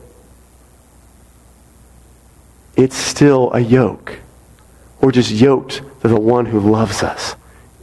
It's 2.76 2.96
still 2.96 3.52
a 3.54 3.62
yoke. 3.62 4.20
We're 5.02 5.12
just 5.12 5.32
yoked 5.32 5.82
to 6.02 6.08
the 6.08 6.20
one 6.20 6.46
who 6.46 6.60
loves 6.60 7.02
us 7.02 7.36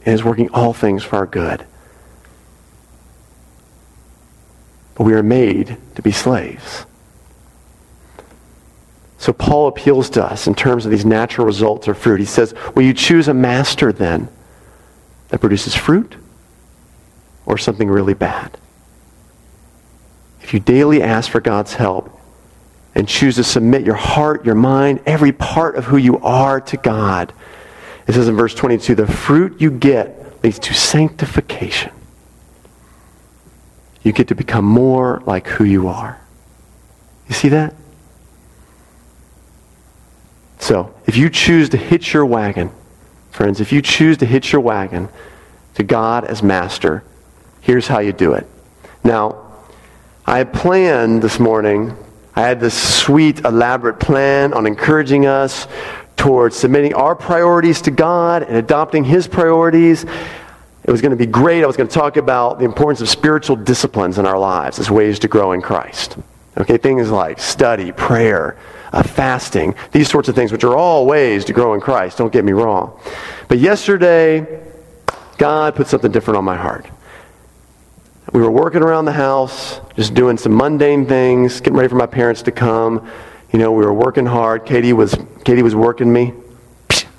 and 0.05 0.15
is 0.15 0.23
working 0.23 0.49
all 0.51 0.71
things 0.71 1.03
for 1.03 1.17
our 1.17 1.25
good. 1.25 1.65
But 4.99 5.05
we 5.05 5.13
are 5.13 5.23
made 5.23 5.77
to 5.95 6.01
be 6.01 6.11
slaves. 6.11 6.85
So 9.17 9.31
Paul 9.31 9.69
appeals 9.69 10.09
to 10.09 10.25
us 10.25 10.45
in 10.45 10.55
terms 10.55 10.83
of 10.83 10.91
these 10.91 11.05
natural 11.05 11.47
results 11.47 11.87
or 11.87 11.93
fruit. 11.93 12.19
He 12.19 12.25
says, 12.25 12.53
Will 12.75 12.83
you 12.83 12.93
choose 12.93 13.29
a 13.29 13.33
master 13.33 13.93
then 13.93 14.27
that 15.29 15.39
produces 15.39 15.73
fruit 15.73 16.17
or 17.45 17.57
something 17.57 17.87
really 17.87 18.13
bad? 18.13 18.57
If 20.41 20.53
you 20.53 20.59
daily 20.59 21.01
ask 21.01 21.31
for 21.31 21.39
God's 21.39 21.75
help 21.75 22.19
and 22.93 23.07
choose 23.07 23.37
to 23.37 23.43
submit 23.45 23.85
your 23.85 23.95
heart, 23.95 24.45
your 24.45 24.55
mind, 24.55 24.99
every 25.05 25.31
part 25.31 25.77
of 25.77 25.85
who 25.85 25.95
you 25.95 26.19
are 26.19 26.59
to 26.59 26.75
God, 26.75 27.31
it 28.05 28.15
says 28.15 28.27
in 28.27 28.35
verse 28.35 28.53
22 28.53 28.95
the 28.95 29.07
fruit 29.07 29.61
you 29.61 29.71
get 29.71 30.43
leads 30.43 30.59
to 30.59 30.73
sanctification. 30.73 31.93
You 34.03 34.11
get 34.11 34.29
to 34.29 34.35
become 34.35 34.65
more 34.65 35.21
like 35.25 35.47
who 35.47 35.63
you 35.63 35.87
are. 35.87 36.19
You 37.27 37.35
see 37.35 37.49
that? 37.49 37.75
So, 40.59 40.93
if 41.05 41.15
you 41.17 41.29
choose 41.29 41.69
to 41.69 41.77
hitch 41.77 42.13
your 42.13 42.25
wagon, 42.25 42.71
friends, 43.31 43.61
if 43.61 43.71
you 43.71 43.81
choose 43.81 44.17
to 44.17 44.25
hitch 44.25 44.51
your 44.51 44.61
wagon 44.61 45.09
to 45.75 45.83
God 45.83 46.25
as 46.25 46.43
master, 46.43 47.03
here's 47.61 47.87
how 47.87 47.99
you 47.99 48.13
do 48.13 48.33
it. 48.33 48.45
Now, 49.03 49.45
I 50.25 50.43
planned 50.43 51.21
this 51.21 51.39
morning, 51.39 51.95
I 52.35 52.41
had 52.41 52.59
this 52.59 52.75
sweet, 52.75 53.39
elaborate 53.39 53.99
plan 53.99 54.53
on 54.53 54.67
encouraging 54.67 55.25
us 55.25 55.67
towards 56.17 56.55
submitting 56.55 56.93
our 56.93 57.15
priorities 57.15 57.81
to 57.81 57.91
God 57.91 58.43
and 58.43 58.55
adopting 58.57 59.05
His 59.05 59.27
priorities. 59.27 60.05
It 60.89 60.91
was 60.91 61.01
going 61.01 61.11
to 61.11 61.15
be 61.15 61.27
great. 61.27 61.63
I 61.63 61.67
was 61.67 61.77
going 61.77 61.87
to 61.87 61.93
talk 61.93 62.17
about 62.17 62.57
the 62.57 62.65
importance 62.65 62.99
of 62.99 63.09
spiritual 63.09 63.55
disciplines 63.55 64.17
in 64.17 64.25
our 64.25 64.39
lives 64.39 64.79
as 64.79 64.89
ways 64.89 65.19
to 65.19 65.27
grow 65.27 65.51
in 65.51 65.61
Christ. 65.61 66.17
Okay, 66.57 66.77
things 66.77 67.11
like 67.11 67.39
study, 67.39 67.91
prayer, 67.91 68.57
uh, 68.91 69.03
fasting, 69.03 69.75
these 69.91 70.09
sorts 70.09 70.29
of 70.29 70.33
things, 70.33 70.51
which 70.51 70.63
are 70.63 70.75
all 70.75 71.05
ways 71.05 71.45
to 71.45 71.53
grow 71.53 71.75
in 71.75 71.79
Christ, 71.79 72.17
don't 72.17 72.33
get 72.33 72.43
me 72.43 72.53
wrong. 72.53 72.99
But 73.47 73.59
yesterday, 73.59 74.63
God 75.37 75.75
put 75.75 75.85
something 75.85 76.11
different 76.11 76.39
on 76.39 76.43
my 76.43 76.57
heart. 76.57 76.87
We 78.33 78.41
were 78.41 78.49
working 78.49 78.81
around 78.81 79.05
the 79.05 79.11
house, 79.11 79.81
just 79.95 80.15
doing 80.15 80.39
some 80.39 80.57
mundane 80.57 81.05
things, 81.05 81.61
getting 81.61 81.77
ready 81.77 81.89
for 81.89 81.97
my 81.97 82.07
parents 82.07 82.41
to 82.41 82.51
come. 82.51 83.07
You 83.53 83.59
know, 83.59 83.71
we 83.73 83.85
were 83.85 83.93
working 83.93 84.25
hard. 84.25 84.65
Katie 84.65 84.93
was 84.93 85.15
Katie 85.45 85.61
was 85.61 85.75
working 85.75 86.11
me, 86.11 86.33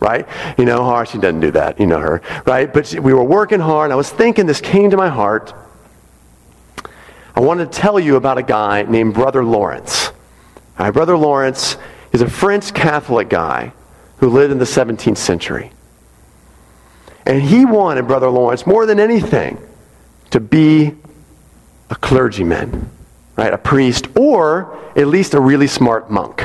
right? 0.01 0.27
You 0.59 0.65
know, 0.65 0.83
hard. 0.83 1.09
She 1.09 1.19
doesn't 1.19 1.41
do 1.41 1.51
that. 1.53 1.79
You 1.79 1.87
know 1.87 2.01
her, 2.01 2.23
right? 2.47 2.73
But 2.73 2.95
we 2.95 3.15
were 3.15 3.25
working 3.25 3.61
hard. 3.61 3.91
I 3.91 3.95
was 3.95 4.11
thinking. 4.11 4.47
This 4.47 4.61
came 4.61 4.91
to 4.91 4.97
my 4.97 5.09
heart. 5.09 5.55
I 7.35 7.41
wanted 7.41 7.71
to 7.71 7.79
tell 7.79 8.01
you 8.01 8.17
about 8.17 8.39
a 8.39 8.43
guy 8.43 8.83
named 8.83 9.15
Brother 9.15 9.45
Lawrence. 9.45 10.11
Right, 10.79 10.91
Brother 10.91 11.17
Lawrence 11.17 11.77
is 12.13 12.23
a 12.23 12.29
French 12.29 12.75
Catholic 12.75 13.29
guy 13.29 13.73
who 14.17 14.29
lived 14.29 14.51
in 14.51 14.59
the 14.59 14.65
17th 14.65 15.19
century. 15.19 15.73
And 17.27 17.41
he 17.41 17.65
wanted, 17.65 18.07
Brother 18.07 18.31
Lawrence, 18.31 18.67
more 18.67 18.87
than 18.87 18.99
anything, 18.99 19.59
to 20.31 20.41
be 20.41 20.95
a 21.91 21.95
clergyman, 21.95 22.91
right? 23.37 23.53
A 23.53 23.59
priest, 23.59 24.09
or 24.17 24.79
at 24.97 25.07
least 25.07 25.35
a 25.35 25.41
really 25.41 25.67
smart 25.67 26.11
monk. 26.11 26.45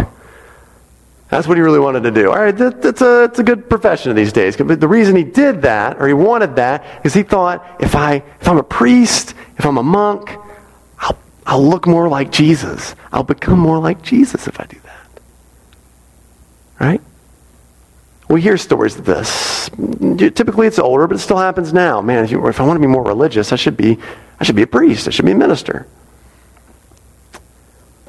That's 1.30 1.48
what 1.48 1.58
he 1.58 1.64
really 1.64 1.80
wanted 1.80 2.04
to 2.04 2.12
do. 2.12 2.30
All 2.30 2.38
right, 2.38 2.56
that, 2.56 2.82
that's, 2.82 3.02
a, 3.02 3.06
that's 3.06 3.40
a 3.40 3.44
good 3.44 3.68
profession 3.70 4.16
these 4.16 4.32
days. 4.32 4.56
But 4.58 4.80
the 4.80 4.88
reason 4.88 5.16
he 5.16 5.24
did 5.24 5.64
that, 5.64 6.00
or 6.00 6.08
he 6.08 6.14
wanted 6.14 6.56
that, 6.58 7.02
is 7.04 7.14
he 7.14 7.24
thought, 7.24 7.66
if, 7.80 7.96
I, 7.96 8.24
if 8.40 8.48
I'm 8.48 8.58
a 8.58 8.64
priest, 8.64 9.34
if 9.58 9.66
I'm 9.66 9.78
a 9.78 9.84
monk, 9.84 10.30
I'll, 11.00 11.18
I'll 11.48 11.68
look 11.68 11.88
more 11.88 12.08
like 12.08 12.32
Jesus. 12.32 12.96
I'll 13.12 13.24
become 13.24 13.58
more 13.58 13.80
like 13.80 14.04
Jesus 14.04 14.48
if 14.48 14.60
I 14.60 14.66
do 14.66 14.80
that. 14.84 15.22
Right? 16.80 17.02
We 18.30 18.42
hear 18.42 18.58
stories 18.58 18.96
of 18.96 19.06
this. 19.06 19.70
Typically, 20.18 20.68
it's 20.68 20.80
older, 20.80 21.08
but 21.08 21.16
it 21.16 21.20
still 21.20 21.38
happens 21.38 21.74
now. 21.74 22.02
Man, 22.02 22.24
if, 22.24 22.32
you, 22.32 22.46
if, 22.48 22.60
I 22.60 22.66
want 22.66 22.78
to 22.78 22.82
be 22.82 22.88
more 22.88 23.04
religious, 23.04 23.52
I 23.52 23.56
should 23.56 23.78
be, 23.78 23.98
I 24.40 24.44
should 24.44 24.56
be 24.56 24.64
a 24.64 24.68
priest. 24.68 25.08
I 25.08 25.12
should 25.12 25.26
be 25.26 25.32
a 25.32 25.36
minister. 25.36 25.88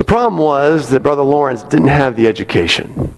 The 0.06 0.12
problem 0.12 0.38
was 0.38 0.90
that 0.90 1.00
Brother 1.00 1.24
Lawrence 1.24 1.64
didn't 1.64 1.88
have 1.88 2.14
the 2.14 2.28
education 2.28 3.12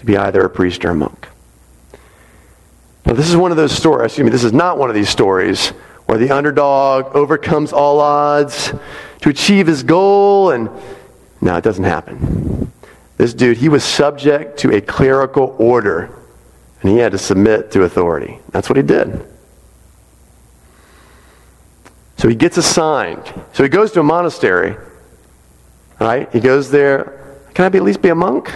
to 0.00 0.04
be 0.04 0.16
either 0.16 0.40
a 0.40 0.50
priest 0.50 0.84
or 0.84 0.90
a 0.90 0.94
monk. 0.96 1.28
Now, 3.04 3.12
this 3.12 3.28
is 3.28 3.36
one 3.36 3.52
of 3.52 3.56
those 3.56 3.70
stories. 3.70 4.06
Excuse 4.06 4.24
me. 4.24 4.30
This 4.32 4.42
is 4.42 4.52
not 4.52 4.76
one 4.76 4.88
of 4.88 4.96
these 4.96 5.08
stories 5.08 5.68
where 6.06 6.18
the 6.18 6.32
underdog 6.32 7.14
overcomes 7.14 7.72
all 7.72 8.00
odds 8.00 8.74
to 9.20 9.28
achieve 9.28 9.68
his 9.68 9.84
goal, 9.84 10.50
and 10.50 10.68
no, 11.40 11.54
it 11.54 11.62
doesn't 11.62 11.84
happen. 11.84 12.72
This 13.16 13.32
dude, 13.32 13.58
he 13.58 13.68
was 13.68 13.84
subject 13.84 14.58
to 14.58 14.74
a 14.74 14.80
clerical 14.80 15.54
order, 15.60 16.10
and 16.82 16.90
he 16.90 16.98
had 16.98 17.12
to 17.12 17.18
submit 17.18 17.70
to 17.70 17.84
authority. 17.84 18.40
That's 18.50 18.68
what 18.68 18.78
he 18.78 18.82
did. 18.82 19.24
So 22.18 22.26
he 22.26 22.34
gets 22.34 22.56
assigned. 22.56 23.32
So 23.52 23.62
he 23.62 23.68
goes 23.68 23.92
to 23.92 24.00
a 24.00 24.02
monastery, 24.02 24.76
right? 26.00 26.32
He 26.32 26.40
goes 26.40 26.70
there. 26.70 27.44
Can 27.54 27.64
I 27.64 27.68
be, 27.68 27.78
at 27.78 27.84
least 27.84 28.02
be 28.02 28.10
a 28.10 28.14
monk? 28.14 28.52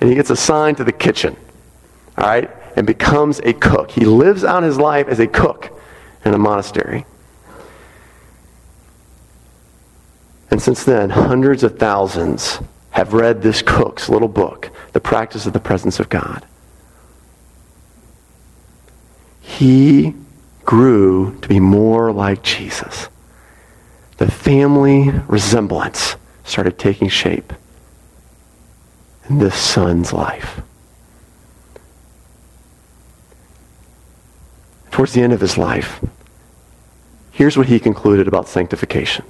And 0.00 0.08
he 0.08 0.14
gets 0.14 0.30
assigned 0.30 0.76
to 0.76 0.84
the 0.84 0.92
kitchen, 0.92 1.36
all 2.16 2.28
right? 2.28 2.50
And 2.76 2.86
becomes 2.86 3.40
a 3.40 3.52
cook. 3.52 3.90
He 3.90 4.04
lives 4.04 4.44
out 4.44 4.62
his 4.62 4.78
life 4.78 5.08
as 5.08 5.18
a 5.18 5.26
cook 5.26 5.76
in 6.24 6.34
a 6.34 6.38
monastery. 6.38 7.04
And 10.50 10.62
since 10.62 10.84
then, 10.84 11.10
hundreds 11.10 11.62
of 11.62 11.78
thousands 11.78 12.60
have 12.90 13.12
read 13.12 13.42
this 13.42 13.62
cook's 13.62 14.08
little 14.08 14.28
book, 14.28 14.70
The 14.92 15.00
Practice 15.00 15.46
of 15.46 15.52
the 15.52 15.60
Presence 15.60 16.00
of 16.00 16.08
God. 16.08 16.46
He 19.40 20.14
grew 20.64 21.38
to 21.40 21.48
be 21.48 21.60
more 21.60 22.12
like 22.12 22.42
Jesus. 22.42 23.08
The 24.18 24.30
family 24.30 25.10
resemblance 25.26 26.16
started 26.48 26.78
taking 26.78 27.08
shape 27.08 27.52
in 29.28 29.38
this 29.38 29.54
son's 29.54 30.12
life. 30.12 30.60
Towards 34.90 35.12
the 35.12 35.22
end 35.22 35.32
of 35.32 35.40
his 35.40 35.58
life, 35.58 36.04
here's 37.30 37.56
what 37.56 37.68
he 37.68 37.78
concluded 37.78 38.26
about 38.26 38.48
sanctification, 38.48 39.24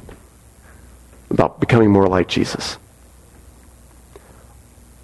about 1.31 1.61
becoming 1.61 1.91
more 1.91 2.07
like 2.07 2.29
Jesus. 2.29 2.79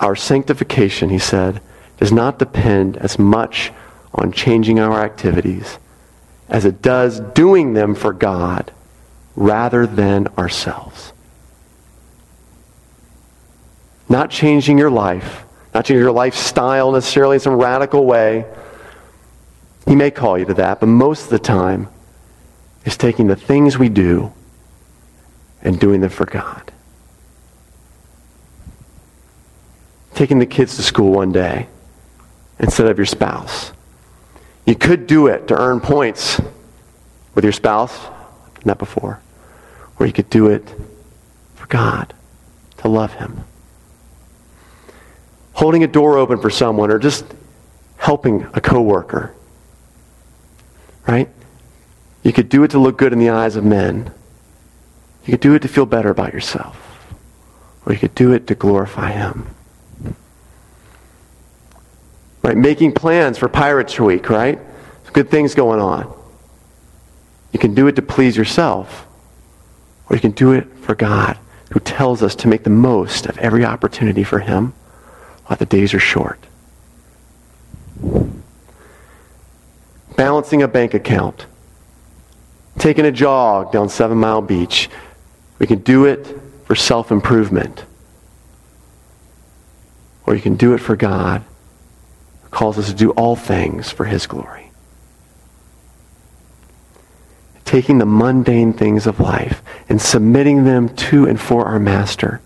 Our 0.01 0.17
sanctification, 0.17 1.11
he 1.11 1.19
said, 1.19 1.61
does 1.99 2.13
not 2.13 2.39
depend 2.39 2.97
as 2.97 3.19
much 3.19 3.73
on 4.15 4.33
changing 4.33 4.79
our 4.79 5.01
activities 5.01 5.79
as 6.49 6.65
it 6.65 6.83
does 6.83 7.21
doing 7.21 7.73
them 7.73 7.95
for 7.95 8.13
God 8.13 8.73
rather 9.35 9.87
than 9.87 10.29
ourselves. 10.39 11.14
Not 14.15 14.31
changing 14.31 14.79
your 14.79 14.93
life, 14.93 15.45
not 15.75 15.87
changing 15.87 16.05
your 16.05 16.13
lifestyle 16.13 16.93
necessarily 16.93 17.35
in 17.35 17.41
some 17.41 17.55
radical 17.55 18.07
way. 18.07 18.45
He 19.89 19.97
may 19.97 20.13
call 20.13 20.39
you 20.39 20.45
to 20.45 20.55
that, 20.55 20.79
but 20.79 20.87
most 20.87 21.25
of 21.25 21.31
the 21.31 21.41
time, 21.41 21.89
is 22.85 22.97
taking 22.97 23.27
the 23.27 23.35
things 23.35 23.77
we 23.77 23.89
do 23.89 24.33
and 25.63 25.81
doing 25.81 26.01
them 26.01 26.11
for 26.11 26.27
God. 26.27 26.71
Taking 30.15 30.39
the 30.39 30.47
kids 30.47 30.77
to 30.77 30.85
school 30.85 31.11
one 31.11 31.33
day 31.33 31.67
instead 32.61 32.87
of 32.87 32.97
your 32.97 33.07
spouse. 33.07 33.73
You 34.65 34.77
could 34.77 35.09
do 35.09 35.27
it 35.27 35.49
to 35.49 35.61
earn 35.61 35.81
points 35.81 36.41
with 37.35 37.43
your 37.43 37.53
spouse, 37.53 37.99
not 38.65 38.79
before. 38.79 39.21
Or 39.99 40.07
you 40.07 40.13
could 40.13 40.31
do 40.31 40.47
it 40.47 40.73
for 41.57 41.67
God, 41.67 42.15
to 42.77 42.87
love 42.87 43.15
Him. 43.15 43.43
Holding 45.55 45.83
a 45.83 45.87
door 45.87 46.19
open 46.19 46.39
for 46.39 46.51
someone 46.51 46.91
or 46.91 46.99
just 46.99 47.25
helping 47.97 48.47
a 48.55 48.61
coworker. 48.61 49.35
Right? 51.07 51.29
You 52.23 52.33
could 52.33 52.49
do 52.49 52.65
it 52.65 52.71
to 52.73 52.79
look 52.79 52.99
good 52.99 53.13
in 53.13 53.19
the 53.19 53.31
eyes 53.31 53.57
of 53.57 53.65
men. 53.65 54.13
You 55.25 55.33
could 55.33 55.41
do 55.41 55.55
it 55.55 55.63
to 55.63 55.69
feel 55.69 55.87
better 55.87 56.11
about 56.11 56.33
yourself. 56.33 56.81
Or 57.87 57.93
you 57.93 57.99
could 57.99 58.15
do 58.15 58.33
it 58.33 58.47
to 58.49 58.55
glorify 58.55 59.13
Him. 59.13 59.55
Right? 62.43 62.57
Making 62.57 62.93
plans 62.93 63.39
for 63.39 63.49
Pirates 63.49 63.99
Week, 63.99 64.29
right? 64.29 64.59
Good 65.15 65.31
things 65.31 65.55
going 65.55 65.81
on. 65.81 66.13
You 67.53 67.61
can 67.61 67.73
do 67.73 67.87
it 67.87 67.95
to 67.97 68.03
please 68.03 68.37
yourself, 68.37 69.07
or 70.11 70.17
you 70.17 70.21
can 70.21 70.33
do 70.33 70.51
it 70.51 70.67
for 70.79 70.97
God, 70.97 71.39
who 71.71 71.79
tells 71.79 72.21
us 72.21 72.35
to 72.37 72.49
make 72.49 72.65
the 72.65 72.71
most 72.71 73.27
of 73.27 73.39
every 73.39 73.65
opportunity 73.65 74.25
for 74.25 74.41
Him 74.41 74.75
the 75.59 75.67
days 75.67 75.95
are 75.95 75.99
short. 75.99 76.39
Balancing 80.17 80.63
a 80.63 80.69
bank 80.69 80.95
account 80.95 81.47
taking 82.79 83.07
a 83.07 83.13
jog 83.13 83.73
down 83.73 83.89
Seven 83.89 84.19
Mile 84.19 84.43
Beach. 84.43 84.91
We 85.59 85.67
can 85.67 85.79
do 85.79 86.05
it 86.05 86.39
for 86.65 86.75
self 86.75 87.11
improvement. 87.11 87.85
Or 90.27 90.35
you 90.35 90.41
can 90.41 90.57
do 90.57 90.75
it 90.75 90.79
for 90.79 90.97
God, 90.97 91.43
who 92.43 92.49
calls 92.49 92.79
us 92.79 92.89
to 92.89 92.95
do 92.95 93.11
all 93.13 93.37
things 93.37 93.91
for 93.91 94.05
His 94.05 94.27
glory. 94.27 94.71
Taking 97.65 97.99
the 97.99 98.07
mundane 98.07 98.73
things 98.73 99.07
of 99.07 99.21
life 99.21 99.63
and 99.89 100.01
submitting 100.01 100.65
them 100.65 100.95
to 100.97 101.27
and 101.27 101.41
for 101.41 101.65
our 101.67 101.79
Master 101.79 102.41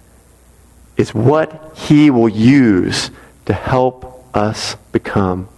is 0.99 1.15
what 1.15 1.73
He 1.75 2.11
will 2.11 2.29
use 2.29 3.11
to 3.47 3.55
help 3.55 4.37
us 4.37 4.75
become 4.93 5.49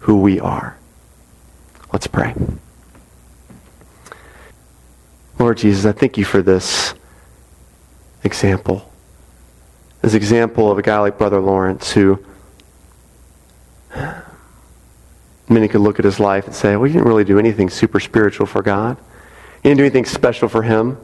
who 0.00 0.20
we 0.20 0.38
are. 0.38 0.76
Let's 1.92 2.06
pray. 2.06 2.34
Lord 5.38 5.58
Jesus, 5.58 5.84
I 5.84 5.92
thank 5.92 6.16
you 6.16 6.24
for 6.24 6.42
this 6.42 6.94
example. 8.22 8.88
This 10.02 10.14
example 10.14 10.70
of 10.70 10.78
a 10.78 10.82
guy 10.82 10.98
like 11.00 11.18
Brother 11.18 11.40
Lawrence 11.40 11.92
who 11.92 12.24
many 15.48 15.66
could 15.66 15.80
look 15.80 15.98
at 15.98 16.04
his 16.04 16.20
life 16.20 16.46
and 16.46 16.54
say, 16.54 16.76
well, 16.76 16.84
he 16.84 16.92
didn't 16.92 17.08
really 17.08 17.24
do 17.24 17.38
anything 17.38 17.68
super 17.68 17.98
spiritual 17.98 18.46
for 18.46 18.62
God. 18.62 18.96
He 19.62 19.68
didn't 19.68 19.78
do 19.78 19.84
anything 19.84 20.04
special 20.04 20.48
for 20.48 20.62
him. 20.62 20.98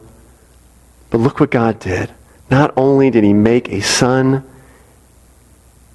But 1.09 1.19
look 1.19 1.39
what 1.39 1.51
God 1.51 1.79
did. 1.79 2.11
Not 2.49 2.73
only 2.77 3.09
did 3.09 3.23
he 3.23 3.33
make 3.33 3.69
a 3.69 3.81
son 3.81 4.47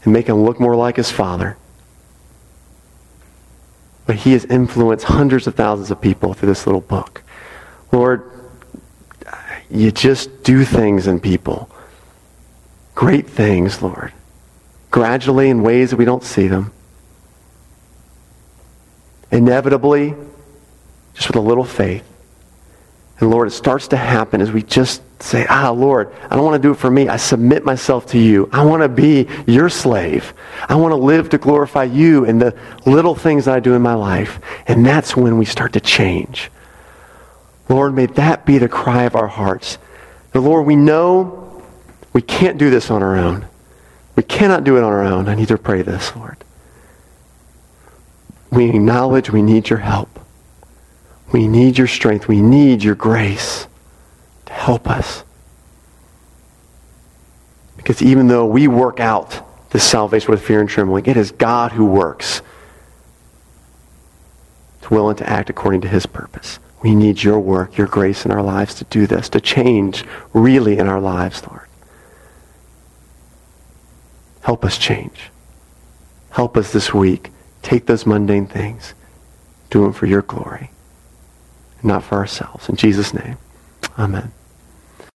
and 0.04 0.12
make 0.12 0.26
him 0.26 0.42
look 0.42 0.60
more 0.60 0.76
like 0.76 0.96
his 0.96 1.10
father, 1.10 1.56
but 4.06 4.16
he 4.16 4.32
has 4.32 4.44
influenced 4.46 5.06
hundreds 5.06 5.46
of 5.46 5.54
thousands 5.54 5.90
of 5.90 6.00
people 6.00 6.34
through 6.34 6.48
this 6.48 6.66
little 6.66 6.80
book. 6.80 7.22
Lord, 7.92 8.28
you 9.70 9.90
just 9.90 10.42
do 10.42 10.64
things 10.64 11.06
in 11.06 11.20
people. 11.20 11.70
Great 12.94 13.28
things, 13.28 13.80
Lord. 13.80 14.12
Gradually 14.90 15.48
in 15.48 15.62
ways 15.62 15.90
that 15.90 15.96
we 15.96 16.04
don't 16.04 16.24
see 16.24 16.48
them. 16.48 16.72
Inevitably, 19.30 20.14
just 21.14 21.28
with 21.28 21.36
a 21.36 21.40
little 21.40 21.64
faith. 21.64 22.04
And 23.22 23.30
Lord, 23.30 23.46
it 23.46 23.52
starts 23.52 23.86
to 23.88 23.96
happen 23.96 24.40
as 24.40 24.50
we 24.50 24.64
just 24.64 25.00
say, 25.22 25.46
ah, 25.48 25.70
Lord, 25.70 26.12
I 26.28 26.34
don't 26.34 26.44
want 26.44 26.60
to 26.60 26.68
do 26.68 26.72
it 26.72 26.78
for 26.78 26.90
me. 26.90 27.06
I 27.06 27.18
submit 27.18 27.64
myself 27.64 28.06
to 28.06 28.18
you. 28.18 28.50
I 28.52 28.64
want 28.64 28.82
to 28.82 28.88
be 28.88 29.28
your 29.46 29.68
slave. 29.68 30.34
I 30.68 30.74
want 30.74 30.90
to 30.90 30.96
live 30.96 31.28
to 31.28 31.38
glorify 31.38 31.84
you 31.84 32.24
in 32.24 32.40
the 32.40 32.58
little 32.84 33.14
things 33.14 33.46
I 33.46 33.60
do 33.60 33.74
in 33.74 33.82
my 33.82 33.94
life. 33.94 34.40
And 34.66 34.84
that's 34.84 35.16
when 35.16 35.38
we 35.38 35.44
start 35.44 35.74
to 35.74 35.80
change. 35.80 36.50
Lord, 37.68 37.94
may 37.94 38.06
that 38.06 38.44
be 38.44 38.58
the 38.58 38.68
cry 38.68 39.04
of 39.04 39.14
our 39.14 39.28
hearts. 39.28 39.78
The 40.32 40.40
Lord, 40.40 40.66
we 40.66 40.74
know 40.74 41.62
we 42.12 42.22
can't 42.22 42.58
do 42.58 42.70
this 42.70 42.90
on 42.90 43.04
our 43.04 43.16
own. 43.16 43.46
We 44.16 44.24
cannot 44.24 44.64
do 44.64 44.76
it 44.78 44.82
on 44.82 44.92
our 44.92 45.04
own. 45.04 45.28
I 45.28 45.36
need 45.36 45.46
to 45.46 45.58
pray 45.58 45.82
this, 45.82 46.16
Lord. 46.16 46.38
We 48.50 48.70
acknowledge 48.70 49.30
we 49.30 49.42
need 49.42 49.70
your 49.70 49.78
help. 49.78 50.11
We 51.32 51.48
need 51.48 51.78
your 51.78 51.86
strength. 51.86 52.28
We 52.28 52.40
need 52.40 52.84
your 52.84 52.94
grace 52.94 53.66
to 54.46 54.52
help 54.52 54.88
us. 54.88 55.24
Because 57.76 58.02
even 58.02 58.28
though 58.28 58.46
we 58.46 58.68
work 58.68 59.00
out 59.00 59.42
this 59.70 59.82
salvation 59.82 60.30
with 60.30 60.42
fear 60.42 60.60
and 60.60 60.68
trembling, 60.68 61.06
it 61.06 61.16
is 61.16 61.32
God 61.32 61.72
who 61.72 61.86
works 61.86 62.42
to 64.82 64.94
will 64.94 65.08
and 65.08 65.18
to 65.18 65.28
act 65.28 65.50
according 65.50 65.80
to 65.80 65.88
his 65.88 66.06
purpose. 66.06 66.58
We 66.82 66.94
need 66.94 67.22
your 67.22 67.40
work, 67.40 67.78
your 67.78 67.86
grace 67.86 68.24
in 68.24 68.30
our 68.30 68.42
lives 68.42 68.74
to 68.76 68.84
do 68.84 69.06
this, 69.06 69.28
to 69.30 69.40
change 69.40 70.04
really 70.32 70.78
in 70.78 70.88
our 70.88 71.00
lives, 71.00 71.46
Lord. 71.46 71.68
Help 74.42 74.64
us 74.64 74.76
change. 74.76 75.30
Help 76.30 76.56
us 76.56 76.72
this 76.72 76.92
week. 76.92 77.30
Take 77.62 77.86
those 77.86 78.04
mundane 78.04 78.46
things. 78.46 78.94
Do 79.70 79.82
them 79.82 79.92
for 79.92 80.06
your 80.06 80.22
glory, 80.22 80.70
not 81.82 82.04
for 82.04 82.16
ourselves. 82.16 82.68
In 82.68 82.76
Jesus' 82.76 83.14
name, 83.14 83.38
amen. 83.98 84.32